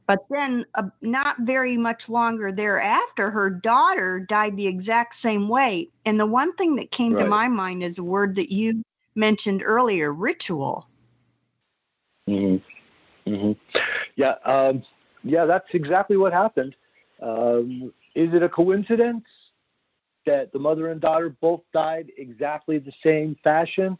[0.07, 5.89] But then, uh, not very much longer thereafter, her daughter died the exact same way.
[6.05, 7.23] And the one thing that came right.
[7.23, 8.83] to my mind is a word that you
[9.15, 10.87] mentioned earlier ritual.
[12.29, 12.57] Mm-hmm.
[13.27, 13.51] Mm-hmm.
[14.15, 14.83] Yeah, um,
[15.23, 16.75] yeah, that's exactly what happened.
[17.21, 19.25] Um, is it a coincidence?
[20.25, 23.97] that the mother and daughter both died exactly the same fashion?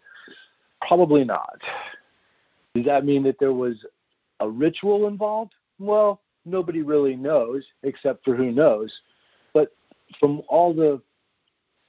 [0.87, 1.59] Probably not.
[2.75, 3.85] Does that mean that there was
[4.39, 5.53] a ritual involved?
[5.79, 8.93] Well, nobody really knows except for who knows.
[9.53, 9.75] But
[10.19, 11.01] from all the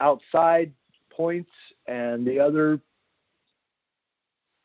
[0.01, 0.73] outside
[1.11, 1.51] points
[1.87, 2.81] and the other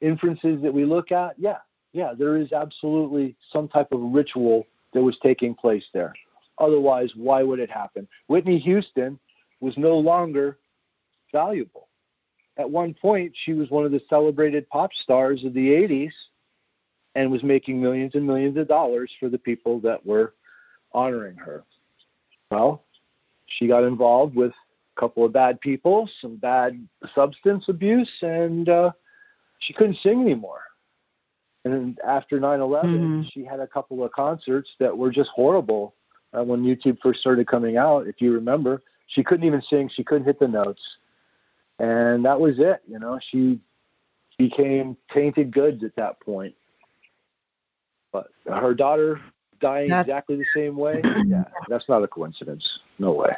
[0.01, 1.57] inferences that we look at, yeah,
[1.97, 6.13] yeah, there is absolutely some type of ritual that was taking place there.
[6.59, 8.07] Otherwise, why would it happen?
[8.27, 9.17] Whitney Houston
[9.61, 10.59] was no longer
[11.31, 11.87] valuable.
[12.57, 16.11] At one point, she was one of the celebrated pop stars of the 80s
[17.15, 20.35] and was making millions and millions of dollars for the people that were
[20.93, 21.63] honoring her.
[22.51, 22.83] Well,
[23.47, 28.91] she got involved with a couple of bad people, some bad substance abuse, and uh,
[29.59, 30.61] she couldn't sing anymore.
[31.73, 33.21] And after 9 11, mm-hmm.
[33.31, 35.95] she had a couple of concerts that were just horrible
[36.33, 38.81] uh, when YouTube first started coming out, if you remember.
[39.07, 40.81] She couldn't even sing, she couldn't hit the notes.
[41.79, 42.81] And that was it.
[42.87, 43.59] You know, she
[44.37, 46.55] became tainted goods at that point.
[48.11, 49.21] But her daughter
[49.59, 52.79] dying that's, exactly the same way, yeah, that's not a coincidence.
[52.99, 53.35] No way.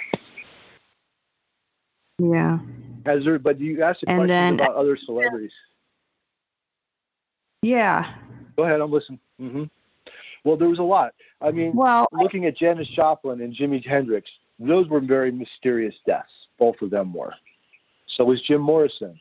[2.19, 2.59] Yeah.
[3.05, 5.53] Has there, but you asked a question then, about other celebrities.
[5.53, 5.68] Yeah.
[8.55, 9.19] Go ahead, I'm listening.
[9.39, 9.63] Mm-hmm.
[10.43, 11.13] Well, there was a lot.
[11.41, 16.31] I mean, well, looking at Janis Joplin and Jimi Hendrix, those were very mysterious deaths.
[16.57, 17.33] Both of them were.
[18.07, 19.19] So was Jim Morrison.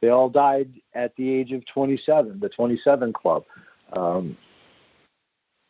[0.00, 3.44] They all died at the age of 27, the 27 Club,
[3.96, 4.36] um,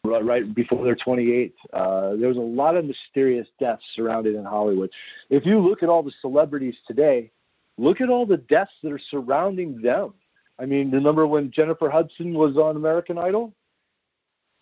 [0.05, 1.55] right, right before their 28.
[1.73, 4.90] Uh, there was a lot of mysterious deaths surrounded in Hollywood.
[5.31, 7.31] If you look at all the celebrities today,
[7.79, 10.14] look at all the deaths that are surrounding them.
[10.59, 13.55] I mean, remember when Jennifer Hudson was on American Idol?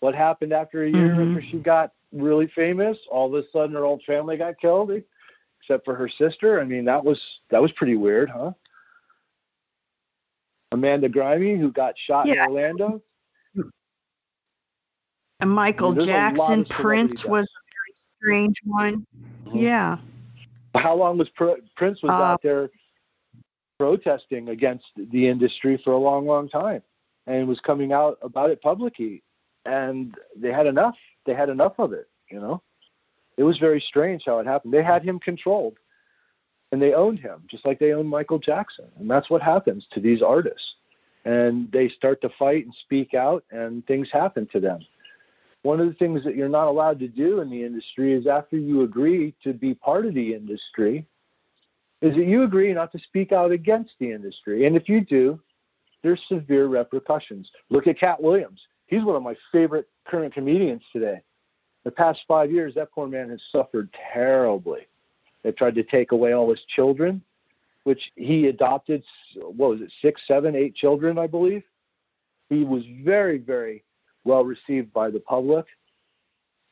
[0.00, 1.36] What happened after a year mm-hmm.
[1.36, 2.98] after she got really famous?
[3.10, 4.90] All of a sudden, her old family got killed,
[5.60, 6.60] except for her sister.
[6.60, 8.52] I mean, that was that was pretty weird, huh?
[10.72, 12.44] Amanda Grimmie, who got shot yeah.
[12.44, 13.02] in Orlando.
[15.40, 19.06] And Michael I mean, Jackson, Prince was a very strange one.
[19.46, 19.58] Mm-hmm.
[19.58, 19.98] Yeah.
[20.74, 22.70] How long was Prince was uh, out there
[23.78, 26.82] protesting against the industry for a long, long time,
[27.26, 29.22] and was coming out about it publicly
[29.64, 30.96] and they had enough.
[31.26, 32.08] They had enough of it.
[32.30, 32.62] You know,
[33.36, 34.72] it was very strange how it happened.
[34.72, 35.76] They had him controlled,
[36.70, 38.86] and they owned him just like they owned Michael Jackson.
[38.98, 40.74] And that's what happens to these artists.
[41.24, 44.80] And they start to fight and speak out, and things happen to them.
[45.62, 48.56] One of the things that you're not allowed to do in the industry is after
[48.56, 51.06] you agree to be part of the industry,
[52.02, 54.66] is that you agree not to speak out against the industry.
[54.66, 55.40] And if you do,
[56.02, 57.50] there's severe repercussions.
[57.70, 58.60] Look at Katt Williams
[58.92, 61.22] he's one of my favorite current comedians today.
[61.84, 64.86] The past five years, that poor man has suffered terribly.
[65.42, 67.22] They tried to take away all his children,
[67.84, 69.02] which he adopted.
[69.34, 71.64] What was it, six, seven, eight children, I believe.
[72.50, 73.82] He was very, very
[74.24, 75.64] well received by the public,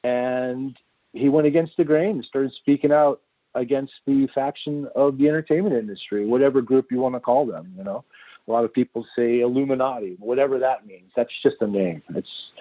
[0.05, 0.77] and
[1.15, 3.23] he went against the grain and started speaking out
[3.55, 7.73] against the faction of the entertainment industry, whatever group you want to call them.
[7.77, 8.05] You know,
[8.47, 11.11] a lot of people say Illuminati, whatever that means.
[11.17, 12.03] That's just a name.
[12.15, 12.53] It's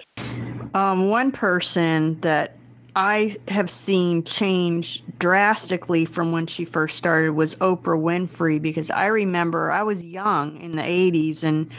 [0.74, 2.56] um, one person that
[2.96, 9.06] I have seen change drastically from when she first started was Oprah Winfrey because I
[9.06, 11.70] remember I was young in the 80s and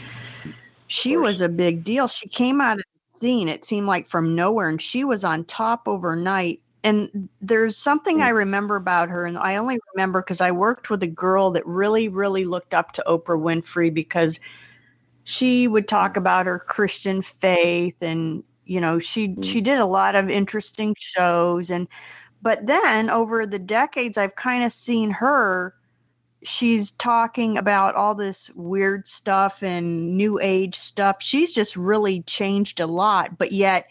[0.86, 2.08] she was a big deal.
[2.08, 2.84] She came out of
[3.14, 7.76] the scene, it seemed like from nowhere, and she was on top overnight and there's
[7.76, 8.36] something I mm.
[8.36, 12.08] remember about her, and I only remember because I worked with a girl that really,
[12.08, 14.40] really looked up to Oprah Winfrey because
[15.24, 19.44] she would talk about her Christian faith, and you know, she mm.
[19.44, 21.86] she did a lot of interesting shows, and
[22.42, 25.74] but then over the decades, I've kind of seen her.
[26.44, 31.18] She's talking about all this weird stuff and new age stuff.
[31.20, 33.86] She's just really changed a lot, but yet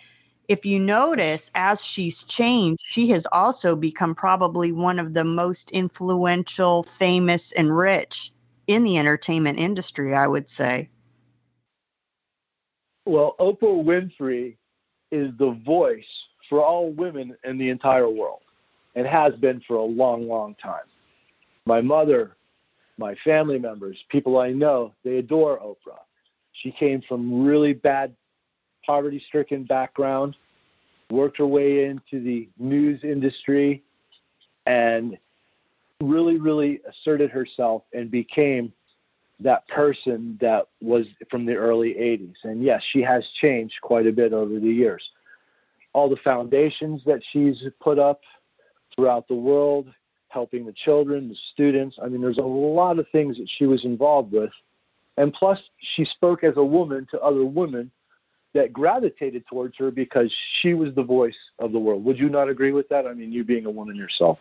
[0.51, 5.71] if you notice, as she's changed, she has also become probably one of the most
[5.71, 8.33] influential, famous, and rich
[8.67, 10.89] in the entertainment industry, I would say.
[13.05, 14.57] Well, Oprah Winfrey
[15.09, 18.41] is the voice for all women in the entire world
[18.95, 20.83] and has been for a long, long time.
[21.65, 22.35] My mother,
[22.97, 26.03] my family members, people I know, they adore Oprah.
[26.51, 28.13] She came from really bad
[28.85, 30.35] poverty stricken background,
[31.09, 33.83] worked her way into the news industry,
[34.65, 35.17] and
[36.01, 38.71] really, really asserted herself and became
[39.39, 42.35] that person that was from the early 80s.
[42.43, 45.09] And yes, she has changed quite a bit over the years.
[45.93, 48.21] All the foundations that she's put up
[48.95, 49.87] throughout the world
[50.31, 51.99] helping the children, the students.
[52.01, 54.51] I mean, there's a lot of things that she was involved with.
[55.17, 57.91] And plus, she spoke as a woman to other women
[58.53, 62.03] that gravitated towards her because she was the voice of the world.
[62.03, 63.07] Would you not agree with that?
[63.07, 64.39] I mean, you being a woman yourself.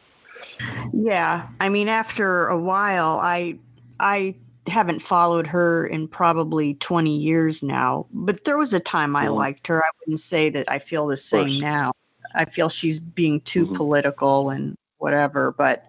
[0.93, 3.59] Yeah, I mean, after a while, I
[3.99, 4.35] I
[4.67, 9.35] haven't followed her in probably 20 years now, but there was a time I mm-hmm.
[9.35, 9.83] liked her.
[9.83, 11.93] I wouldn't say that I feel the same now.
[12.35, 13.77] I feel she's being too mm-hmm.
[13.77, 15.87] political and whatever, but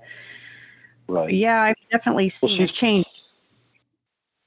[1.08, 1.32] right.
[1.32, 3.06] yeah, I've definitely seen well, a change.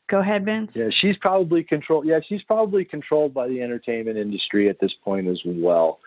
[0.06, 0.76] Go ahead, Vince.
[0.76, 2.06] Yeah, she's probably controlled.
[2.06, 6.00] Yeah, she's probably controlled by the entertainment industry at this point as well.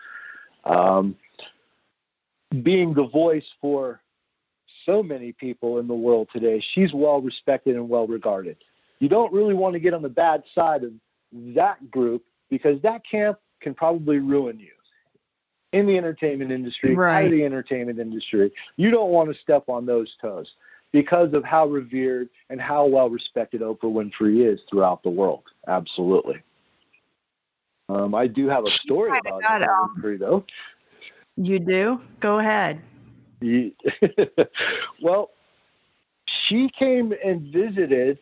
[0.64, 1.16] Um,
[2.62, 4.00] being the voice for
[4.86, 6.62] so many people in the world today.
[6.74, 8.56] She's well respected and well regarded.
[9.00, 10.92] You don't really want to get on the bad side of
[11.54, 14.70] that group because that camp can probably ruin you
[15.72, 17.18] in the entertainment industry, right.
[17.18, 18.50] out of the entertainment industry.
[18.76, 20.50] You don't want to step on those toes
[20.92, 25.44] because of how revered and how well respected Oprah Winfrey is throughout the world.
[25.66, 26.42] Absolutely.
[27.88, 30.44] Um, I do have a story about Oprah um, Winfrey, though.
[31.36, 32.00] You do?
[32.20, 32.80] Go ahead.
[35.02, 35.30] well,
[36.26, 38.18] she came and visited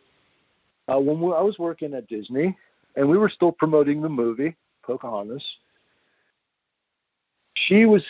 [0.87, 2.55] uh, when I was working at Disney,
[2.95, 5.43] and we were still promoting the movie Pocahontas.
[7.55, 8.03] She was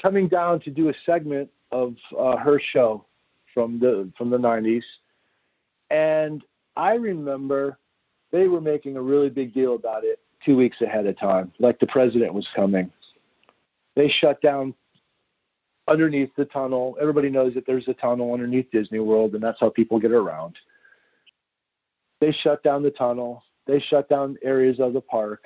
[0.00, 3.06] coming down to do a segment of uh, her show
[3.56, 4.84] from the from the 90s,
[5.88, 6.44] and
[6.76, 7.78] I remember
[8.30, 11.80] they were making a really big deal about it two weeks ahead of time, like
[11.80, 12.90] the president was coming.
[13.94, 14.74] They shut down
[15.88, 16.98] underneath the tunnel.
[17.00, 20.56] Everybody knows that there's a tunnel underneath Disney World, and that's how people get around.
[22.20, 23.42] They shut down the tunnel.
[23.66, 25.44] They shut down areas of the park.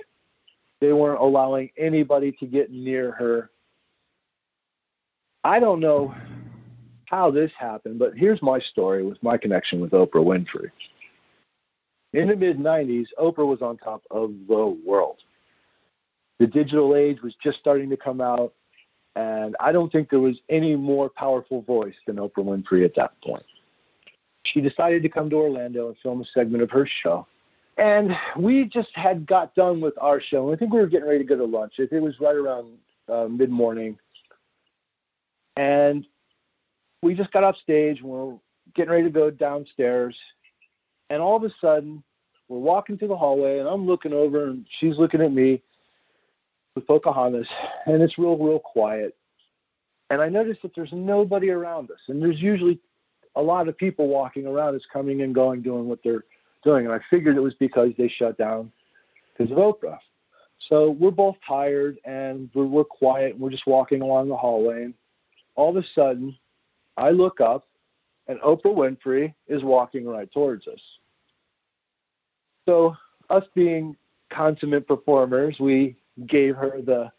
[0.80, 3.50] They weren't allowing anybody to get near her.
[5.44, 6.12] I don't know
[7.11, 10.70] how this happened, but here's my story with my connection with Oprah Winfrey.
[12.12, 15.16] In the mid 90s, Oprah was on top of the world.
[16.38, 18.52] The digital age was just starting to come out.
[19.16, 23.20] And I don't think there was any more powerful voice than Oprah Winfrey at that
[23.22, 23.44] point.
[24.44, 27.26] She decided to come to Orlando and film a segment of her show.
[27.76, 30.46] And we just had got done with our show.
[30.46, 31.74] And I think we were getting ready to go to lunch.
[31.78, 33.98] It was right around uh, mid morning.
[35.56, 36.06] And
[37.03, 38.36] we just got off stage and we're
[38.74, 40.16] getting ready to go downstairs.
[41.09, 42.03] And all of a sudden,
[42.48, 45.62] we're walking through the hallway, and I'm looking over, and she's looking at me
[46.74, 47.48] with Pocahontas,
[47.86, 49.16] and it's real, real quiet.
[50.11, 52.80] And I noticed that there's nobody around us, and there's usually
[53.36, 56.24] a lot of people walking around us, coming and going, doing what they're
[56.64, 56.86] doing.
[56.86, 58.72] And I figured it was because they shut down
[59.36, 59.98] because of Oprah.
[60.68, 64.84] So we're both tired and we're, we're quiet and we're just walking along the hallway.
[64.84, 64.94] And
[65.55, 66.36] all of a sudden,
[67.01, 67.66] I look up
[68.28, 70.80] and Oprah Winfrey is walking right towards us.
[72.68, 72.94] So,
[73.30, 73.96] us being
[74.30, 75.96] consummate performers, we
[76.26, 77.11] gave her the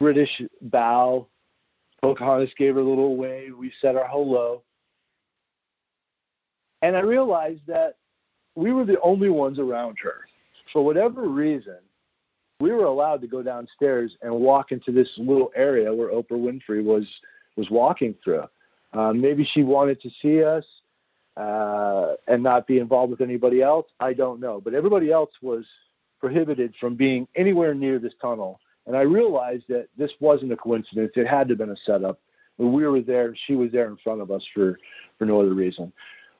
[0.00, 1.28] British bow.
[2.02, 3.56] Pocahontas gave her a little wave.
[3.56, 4.62] We said our hello.
[6.82, 7.96] And I realized that
[8.56, 10.16] we were the only ones around her.
[10.72, 11.78] For whatever reason,
[12.58, 16.82] we were allowed to go downstairs and walk into this little area where Oprah Winfrey
[16.82, 17.06] was
[17.60, 18.44] was walking through.
[18.92, 20.64] Um, maybe she wanted to see us
[21.36, 23.86] uh, and not be involved with anybody else.
[24.00, 25.64] I don't know, but everybody else was
[26.18, 28.58] prohibited from being anywhere near this tunnel.
[28.86, 31.12] And I realized that this wasn't a coincidence.
[31.14, 32.18] It had to have been a setup.
[32.58, 34.78] We were there, she was there in front of us for,
[35.18, 35.92] for no other reason.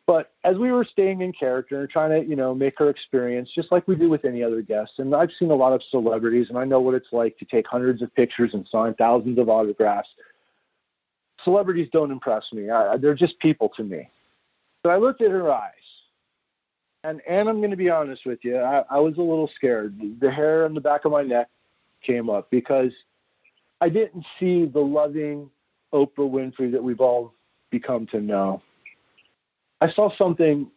[0.07, 3.49] But as we were staying in character and trying to, you know, make her experience
[3.55, 6.49] just like we do with any other guest, and I've seen a lot of celebrities,
[6.49, 9.49] and I know what it's like to take hundreds of pictures and sign thousands of
[9.49, 10.09] autographs.
[11.45, 12.71] Celebrities don't impress me.
[12.71, 14.09] I, they're just people to me.
[14.83, 15.73] But I looked at her eyes,
[17.05, 19.99] and and I'm going to be honest with you, I, I was a little scared.
[20.21, 21.49] The hair on the back of my neck
[22.03, 22.93] came up because
[23.81, 25.51] I didn't see the loving
[25.93, 27.35] Oprah Winfrey that we've all
[27.71, 28.63] become to know.
[29.81, 30.71] I saw something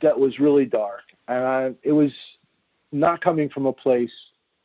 [0.00, 2.12] that was really dark, and I, it was
[2.92, 4.12] not coming from a place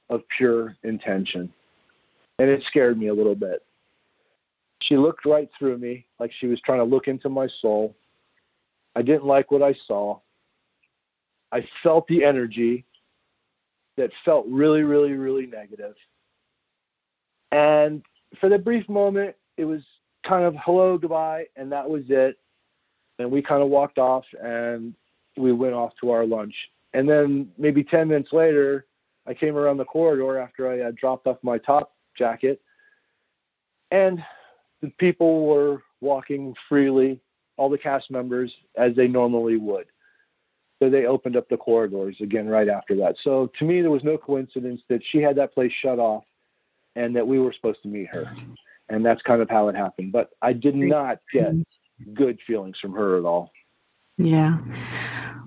[0.10, 1.52] of pure intention,
[2.40, 3.64] and it scared me a little bit.
[4.80, 7.96] She looked right through me, like she was trying to look into my soul.
[8.96, 10.20] I didn't like what I saw.
[11.52, 12.86] I felt the energy
[13.96, 15.96] that felt really, really, really negative.
[17.52, 18.04] And
[18.40, 19.82] for the brief moment, it was
[20.24, 22.38] kind of hello, goodbye, and that was it.
[23.20, 24.94] And we kind of walked off and
[25.38, 26.56] we went off to our lunch.
[26.94, 28.86] And then maybe 10 minutes later,
[29.26, 32.62] I came around the corridor after I had dropped off my top jacket.
[33.92, 34.24] And
[34.82, 37.20] the people were walking freely,
[37.58, 39.88] all the cast members, as they normally would.
[40.80, 43.16] So they opened up the corridors again right after that.
[43.24, 46.24] So to me, there was no coincidence that she had that place shut off
[46.96, 48.28] and that we were supposed to meet her.
[48.90, 50.12] And that's kind of how it happened.
[50.12, 51.54] But I did not get
[52.14, 53.52] good feelings from her at all.
[54.18, 54.60] Yeah.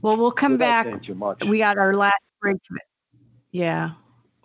[0.03, 1.03] Well, we'll come Without back.
[1.03, 1.43] Too much.
[1.49, 2.59] We got our last break.
[3.53, 3.93] Yeah.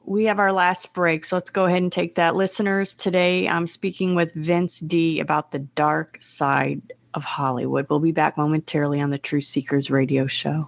[0.08, 1.26] We have our last break.
[1.26, 2.36] So let's go ahead and take that.
[2.36, 6.82] Listeners, today I'm speaking with Vince De about the dark side
[7.14, 7.88] of Hollywood.
[7.90, 10.68] We'll be back momentarily on the Truth Seekers radio show.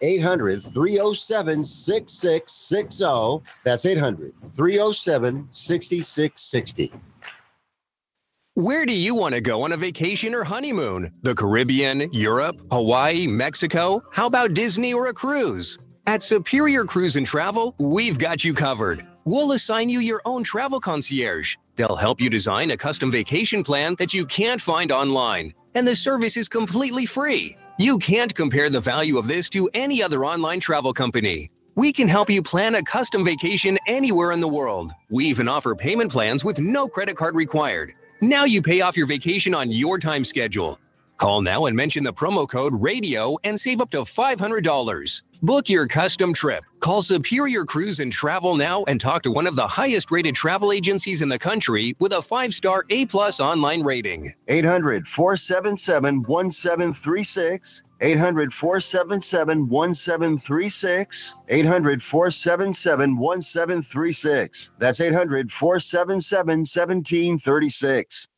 [0.00, 3.44] 800 307 6660.
[3.64, 6.92] That's 800 307 6660.
[8.56, 11.10] Where do you want to go on a vacation or honeymoon?
[11.22, 14.00] The Caribbean, Europe, Hawaii, Mexico?
[14.12, 15.76] How about Disney or a cruise?
[16.06, 19.04] At Superior Cruise and Travel, we've got you covered.
[19.24, 21.56] We'll assign you your own travel concierge.
[21.74, 25.54] They'll help you design a custom vacation plan that you can't find online.
[25.74, 27.56] And the service is completely free.
[27.76, 31.50] You can't compare the value of this to any other online travel company.
[31.74, 34.92] We can help you plan a custom vacation anywhere in the world.
[35.10, 37.92] We even offer payment plans with no credit card required.
[38.20, 40.78] Now you pay off your vacation on your time schedule.
[41.16, 45.22] Call now and mention the promo code RADIO and save up to $500.
[45.42, 46.64] Book your custom trip.
[46.80, 50.72] Call Superior Cruise and Travel now and talk to one of the highest rated travel
[50.72, 54.32] agencies in the country with a five star A plus online rating.
[54.48, 57.82] 800 477 1736.
[58.00, 61.34] 800 477 1736.
[61.48, 64.70] 800 477 1736.
[64.78, 68.28] That's 800 477 1736.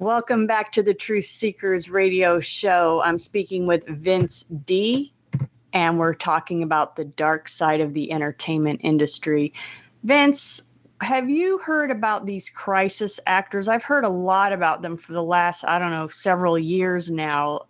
[0.00, 3.00] Welcome back to the Truth Seekers radio show.
[3.04, 5.12] I'm speaking with Vince De,
[5.72, 9.54] and we're talking about the dark side of the entertainment industry.
[10.02, 10.62] Vince,
[11.00, 13.68] have you heard about these crisis actors?
[13.68, 17.66] I've heard a lot about them for the last, I don't know, several years now.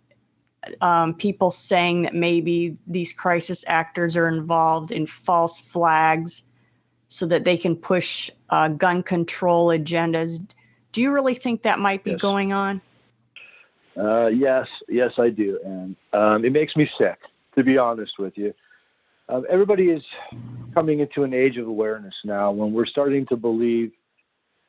[0.81, 6.41] Um, people saying that maybe these crisis actors are involved in false flags
[7.07, 10.39] so that they can push uh, gun control agendas.
[10.95, 12.21] Do you really think that might be Yes.
[12.21, 12.79] going on?
[13.97, 17.19] Uh, yes, yes, I do, and um, it makes me sick,
[17.57, 18.53] to be honest with you.
[19.27, 20.05] Um, everybody is
[20.73, 23.91] coming into an age of awareness now when we're starting to believe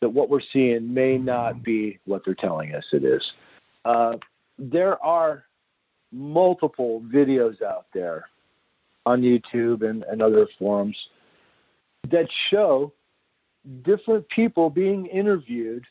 [0.00, 3.32] that what we're seeing may not be what they're telling us it is.
[3.84, 4.16] Uh,
[4.58, 5.44] there are
[6.10, 8.24] multiple videos out there
[9.04, 11.08] on YouTube and, and other forums
[12.08, 12.92] that show
[13.82, 15.86] different people being interviewed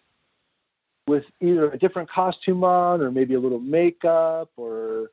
[1.07, 5.11] with either a different costume on or maybe a little makeup or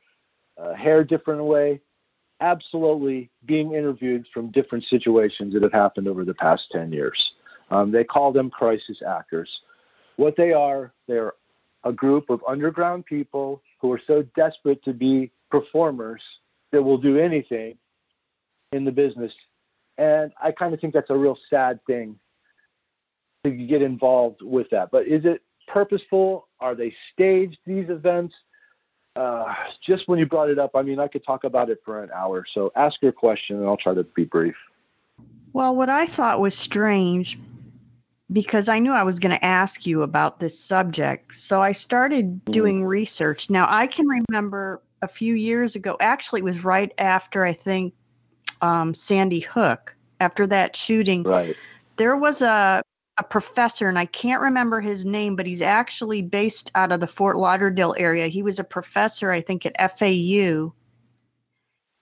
[0.59, 1.81] uh, hair different way
[2.43, 7.33] absolutely being interviewed from different situations that have happened over the past 10 years.
[7.71, 9.49] Um, they call them crisis actors.
[10.17, 11.35] What they are they're
[11.85, 16.23] a group of underground people who are so desperate to be performers
[16.71, 17.77] that will do anything
[18.73, 19.33] in the business.
[19.99, 22.19] And i kind of think that's a real sad thing
[23.45, 24.91] to get involved with that.
[24.91, 26.49] But is it purposeful?
[26.61, 28.35] Are they staged, these events?
[29.17, 29.53] Uh,
[29.83, 32.11] just when you brought it up, I mean, I could talk about it for an
[32.15, 32.45] hour.
[32.51, 34.57] So ask your question and I'll try to be brief.
[35.53, 37.39] Well, what I thought was strange
[38.33, 41.35] because I knew I was going to ask you about this subject.
[41.35, 43.51] So I started doing research.
[43.51, 47.93] Now, I can remember a few years ago, actually, it was right after I think
[48.63, 51.57] um, Sandy Hook, after that shooting, Right.
[51.97, 52.83] there was a
[53.19, 57.07] a professor, and I can't remember his name, but he's actually based out of the
[57.07, 58.29] Fort Lauderdale area.
[58.29, 60.73] He was a professor, I think, at FAU.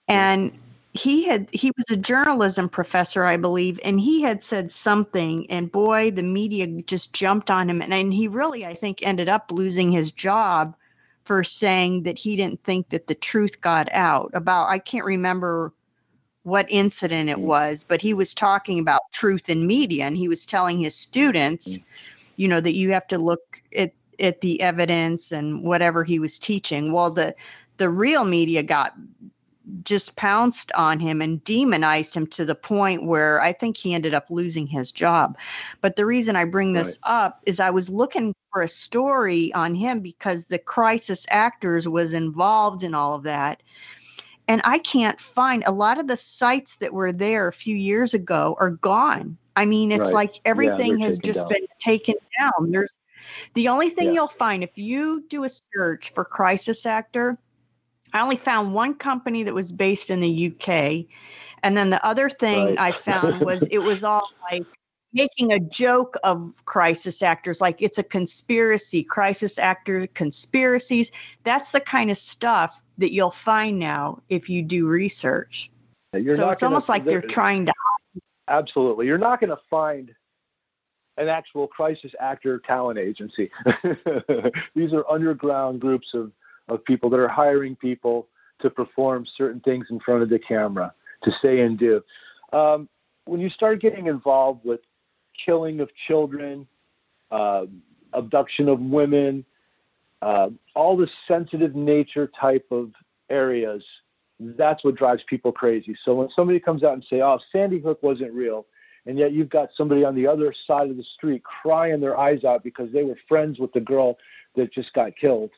[0.07, 0.57] And
[0.93, 5.71] he had he was a journalism professor i believe and he had said something and
[5.71, 9.51] boy the media just jumped on him and, and he really i think ended up
[9.51, 10.75] losing his job
[11.23, 15.71] for saying that he didn't think that the truth got out about i can't remember
[16.43, 17.41] what incident it mm.
[17.41, 21.69] was, but he was talking about truth in media and he was telling his students,
[21.69, 21.83] mm.
[22.35, 26.37] you know, that you have to look at at the evidence and whatever he was
[26.37, 26.93] teaching.
[26.93, 27.35] Well, the
[27.77, 28.93] the real media got
[29.83, 34.13] just pounced on him and demonized him to the point where I think he ended
[34.13, 35.37] up losing his job.
[35.81, 37.25] But the reason I bring this right.
[37.25, 42.13] up is I was looking for a story on him because the crisis actors was
[42.13, 43.61] involved in all of that
[44.51, 48.13] and I can't find a lot of the sites that were there a few years
[48.13, 49.37] ago are gone.
[49.55, 50.13] I mean, it's right.
[50.13, 51.47] like everything yeah, has just down.
[51.47, 52.69] been taken down.
[52.69, 52.93] There's
[53.53, 54.15] the only thing yeah.
[54.15, 57.37] you'll find if you do a search for crisis actor,
[58.11, 61.05] I only found one company that was based in the UK.
[61.63, 62.79] And then the other thing right.
[62.79, 64.65] I found was it was all like
[65.13, 71.11] making a joke of crisis actors like it's a conspiracy crisis actor conspiracies
[71.43, 75.69] that's the kind of stuff that you'll find now if you do research.
[76.13, 77.73] You're so it's almost like they're trying to.
[78.47, 79.07] Absolutely.
[79.07, 80.13] You're not going to find
[81.17, 83.49] an actual crisis actor talent agency.
[84.75, 86.31] These are underground groups of,
[86.67, 88.27] of people that are hiring people
[88.59, 92.01] to perform certain things in front of the camera, to say and do.
[92.53, 92.89] Um,
[93.25, 94.81] when you start getting involved with
[95.45, 96.67] killing of children,
[97.31, 97.65] uh,
[98.13, 99.45] abduction of women,
[100.21, 102.91] uh, all the sensitive nature type of
[103.29, 103.83] areas,
[104.39, 105.95] that's what drives people crazy.
[106.03, 108.65] So when somebody comes out and say, "Oh, Sandy Hook wasn't real,"
[109.05, 112.43] and yet you've got somebody on the other side of the street crying their eyes
[112.43, 114.17] out because they were friends with the girl
[114.55, 115.51] that just got killed,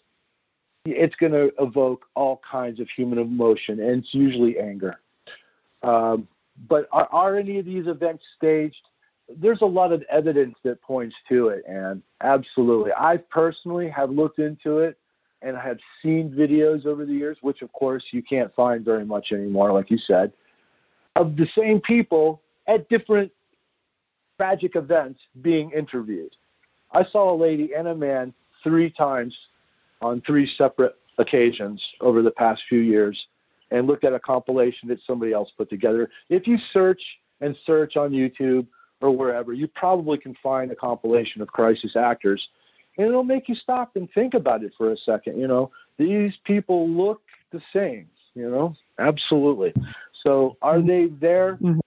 [0.86, 5.00] it's going to evoke all kinds of human emotion, and it's usually anger.
[5.82, 6.28] Um,
[6.70, 8.90] but are, are any of these events staged?
[9.38, 14.40] There's a lot of evidence that points to it, and absolutely, I personally have looked
[14.40, 14.98] into it
[15.44, 19.06] and I have seen videos over the years, which of course you can't find very
[19.06, 20.32] much anymore, like you said,
[21.16, 23.32] of the same people at different
[24.38, 26.36] tragic events being interviewed.
[26.92, 29.36] I saw a lady and a man three times
[30.02, 33.28] on three separate occasions over the past few years
[33.72, 36.10] and looked at a compilation that somebody else put together.
[36.30, 37.02] If you search
[37.42, 38.68] and search on YouTube
[39.04, 42.48] or wherever, you probably can find a compilation of crisis actors.
[42.98, 45.40] And it'll make you stop and think about it for a second.
[45.40, 49.74] You know, these people look the same, you know, absolutely.
[50.24, 51.80] So are they there mm-hmm.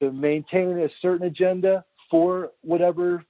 [0.00, 3.24] to maintain a certain agenda for whatever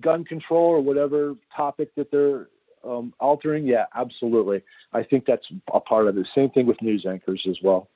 [0.00, 2.48] gun control or whatever topic that they're
[2.82, 3.66] um, altering?
[3.66, 4.62] Yeah, absolutely.
[4.92, 6.26] I think that's a part of it.
[6.34, 7.88] Same thing with news anchors as well.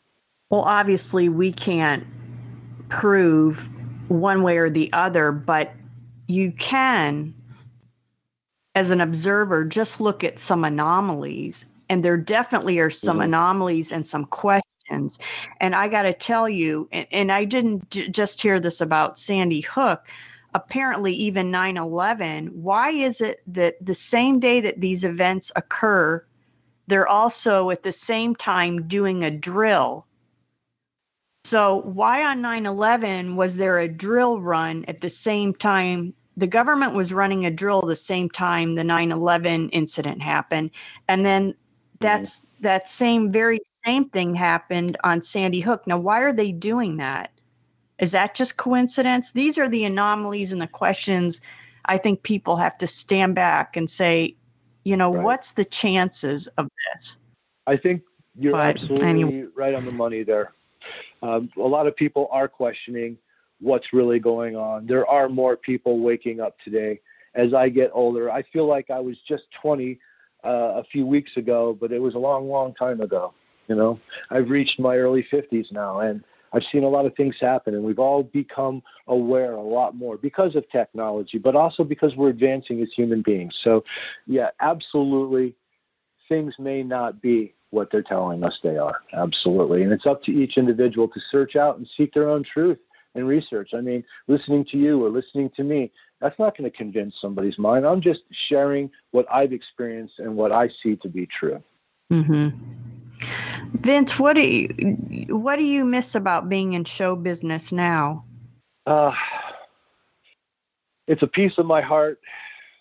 [0.50, 2.04] Well, obviously, we can't
[2.90, 3.68] prove
[4.08, 5.72] one way or the other, but
[6.26, 7.34] you can,
[8.74, 11.66] as an observer, just look at some anomalies.
[11.88, 13.24] And there definitely are some mm-hmm.
[13.24, 15.18] anomalies and some questions.
[15.60, 19.18] And I got to tell you, and, and I didn't j- just hear this about
[19.18, 20.06] Sandy Hook,
[20.54, 26.24] apparently, even 9 11, why is it that the same day that these events occur,
[26.86, 30.06] they're also at the same time doing a drill
[31.48, 36.12] so, why on 9 11 was there a drill run at the same time?
[36.36, 40.72] The government was running a drill the same time the 9 11 incident happened.
[41.08, 41.54] And then
[42.00, 45.86] that's that same, very same thing happened on Sandy Hook.
[45.86, 47.30] Now, why are they doing that?
[47.98, 49.32] Is that just coincidence?
[49.32, 51.40] These are the anomalies and the questions
[51.86, 54.36] I think people have to stand back and say,
[54.84, 55.24] you know, right.
[55.24, 57.16] what's the chances of this?
[57.66, 58.02] I think
[58.38, 59.46] you're but absolutely anyway.
[59.56, 60.52] right on the money there.
[61.22, 63.18] Um, a lot of people are questioning
[63.60, 64.86] what's really going on.
[64.86, 67.00] There are more people waking up today.
[67.34, 69.98] As I get older, I feel like I was just 20
[70.44, 73.34] uh, a few weeks ago, but it was a long, long time ago.
[73.68, 77.36] You know, I've reached my early 50s now, and I've seen a lot of things
[77.40, 82.16] happen, and we've all become aware a lot more because of technology, but also because
[82.16, 83.54] we're advancing as human beings.
[83.62, 83.84] So,
[84.26, 85.54] yeah, absolutely,
[86.28, 89.00] things may not be what they're telling us they are.
[89.12, 89.82] Absolutely.
[89.82, 92.78] And it's up to each individual to search out and seek their own truth
[93.14, 93.70] and research.
[93.74, 97.58] I mean, listening to you or listening to me, that's not going to convince somebody's
[97.58, 97.86] mind.
[97.86, 101.62] I'm just sharing what I've experienced and what I see to be true.
[102.10, 102.48] Mm-hmm.
[103.74, 104.68] Vince, what do you
[105.28, 108.24] what do you miss about being in show business now?
[108.86, 109.12] Uh,
[111.06, 112.20] it's a piece of my heart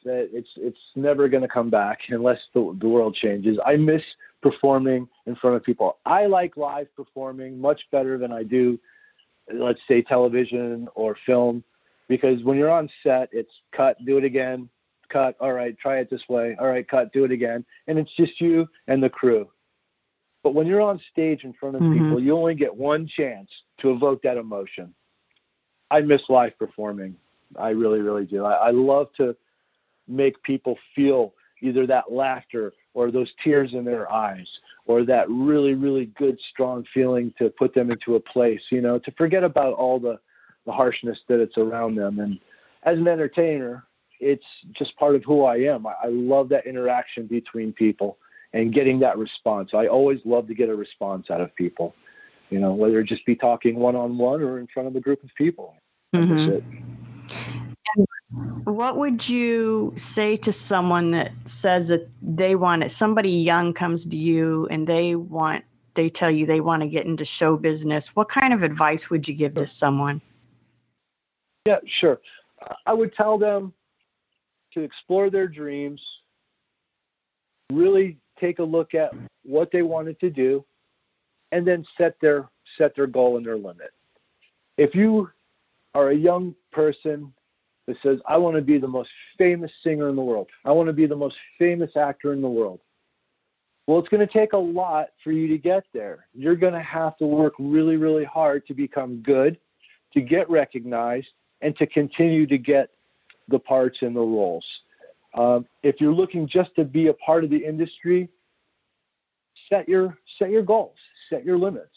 [0.05, 3.59] that it's it's never going to come back unless the, the world changes.
[3.65, 4.03] I miss
[4.41, 5.97] performing in front of people.
[6.05, 8.79] I like live performing much better than I do,
[9.53, 11.63] let's say, television or film,
[12.07, 14.69] because when you're on set, it's cut, do it again,
[15.09, 18.13] cut, all right, try it this way, all right, cut, do it again, and it's
[18.15, 19.49] just you and the crew.
[20.43, 22.05] But when you're on stage in front of mm-hmm.
[22.05, 24.93] people, you only get one chance to evoke that emotion.
[25.89, 27.15] I miss live performing.
[27.57, 28.45] I really, really do.
[28.45, 29.35] I, I love to
[30.07, 34.49] make people feel either that laughter or those tears in their eyes
[34.87, 38.97] or that really really good strong feeling to put them into a place you know
[38.97, 40.19] to forget about all the
[40.65, 42.19] the harshness that it's around them.
[42.19, 42.39] And
[42.83, 43.85] as an entertainer
[44.19, 45.85] it's just part of who i am.
[45.85, 48.17] I, I love that interaction between people
[48.53, 49.75] and getting that response.
[49.75, 51.93] I always love to get a response out of people
[52.49, 55.01] you know whether it just be talking one on one or in front of a
[55.01, 55.75] group of people.
[56.15, 57.66] Mm-hmm.
[58.29, 62.91] What would you say to someone that says that they want it?
[62.91, 65.63] Somebody young comes to you and they want,
[65.93, 68.15] they tell you they want to get into show business.
[68.15, 70.21] What kind of advice would you give to someone?
[71.65, 72.19] Yeah, sure.
[72.85, 73.73] I would tell them
[74.73, 76.01] to explore their dreams,
[77.71, 79.13] really take a look at
[79.43, 80.65] what they wanted to do,
[81.53, 83.91] and then set their set their goal and their limit.
[84.77, 85.29] If you
[85.95, 87.33] are a young person
[87.87, 90.47] that says, I want to be the most famous singer in the world.
[90.65, 92.81] I want to be the most famous actor in the world.
[93.87, 96.27] Well, it's going to take a lot for you to get there.
[96.33, 99.57] You're going to have to work really, really hard to become good,
[100.13, 101.29] to get recognized,
[101.61, 102.89] and to continue to get
[103.47, 104.65] the parts and the roles.
[105.33, 108.27] Um, if you're looking just to be a part of the industry,
[109.69, 110.95] set your set your goals,
[111.29, 111.95] set your limits.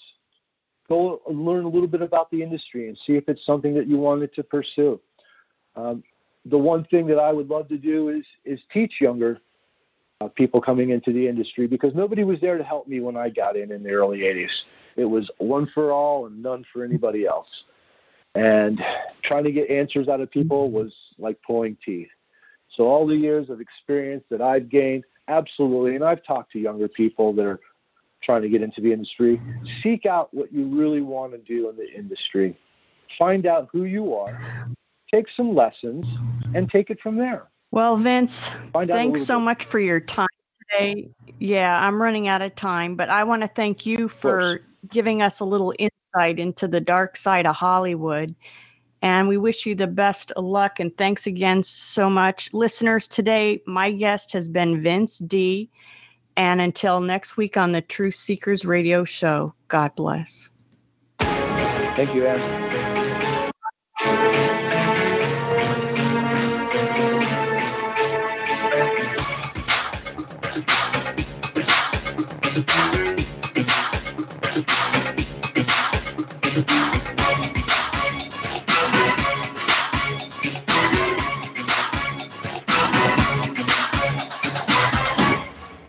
[0.89, 3.97] Go learn a little bit about the industry and see if it's something that you
[3.97, 5.01] wanted to pursue.
[5.77, 6.03] Um,
[6.47, 9.39] the one thing that I would love to do is is teach younger
[10.21, 13.29] uh, people coming into the industry because nobody was there to help me when I
[13.29, 14.51] got in in the early 80s.
[14.97, 17.49] It was one for all and none for anybody else.
[18.35, 18.81] And
[19.25, 22.09] trying to get answers out of people was like pulling teeth.
[22.77, 26.87] So all the years of experience that I've gained, absolutely, and I've talked to younger
[26.87, 27.61] people that are
[28.23, 29.41] trying to get into the industry,
[29.83, 32.57] seek out what you really want to do in the industry.
[33.19, 34.69] Find out who you are
[35.13, 36.07] take some lessons
[36.55, 37.49] and take it from there.
[37.71, 39.45] Well, Vince, thanks so bit.
[39.45, 40.29] much for your time
[40.71, 41.11] today.
[41.39, 45.41] Yeah, I'm running out of time, but I want to thank you for giving us
[45.41, 48.35] a little insight into the dark side of Hollywood.
[49.03, 52.53] And we wish you the best of luck and thanks again so much.
[52.53, 55.71] Listeners, today my guest has been Vince De.
[56.37, 60.51] And until next week on the Truth Seekers Radio Show, God bless.
[61.19, 63.51] Thank you, Anne.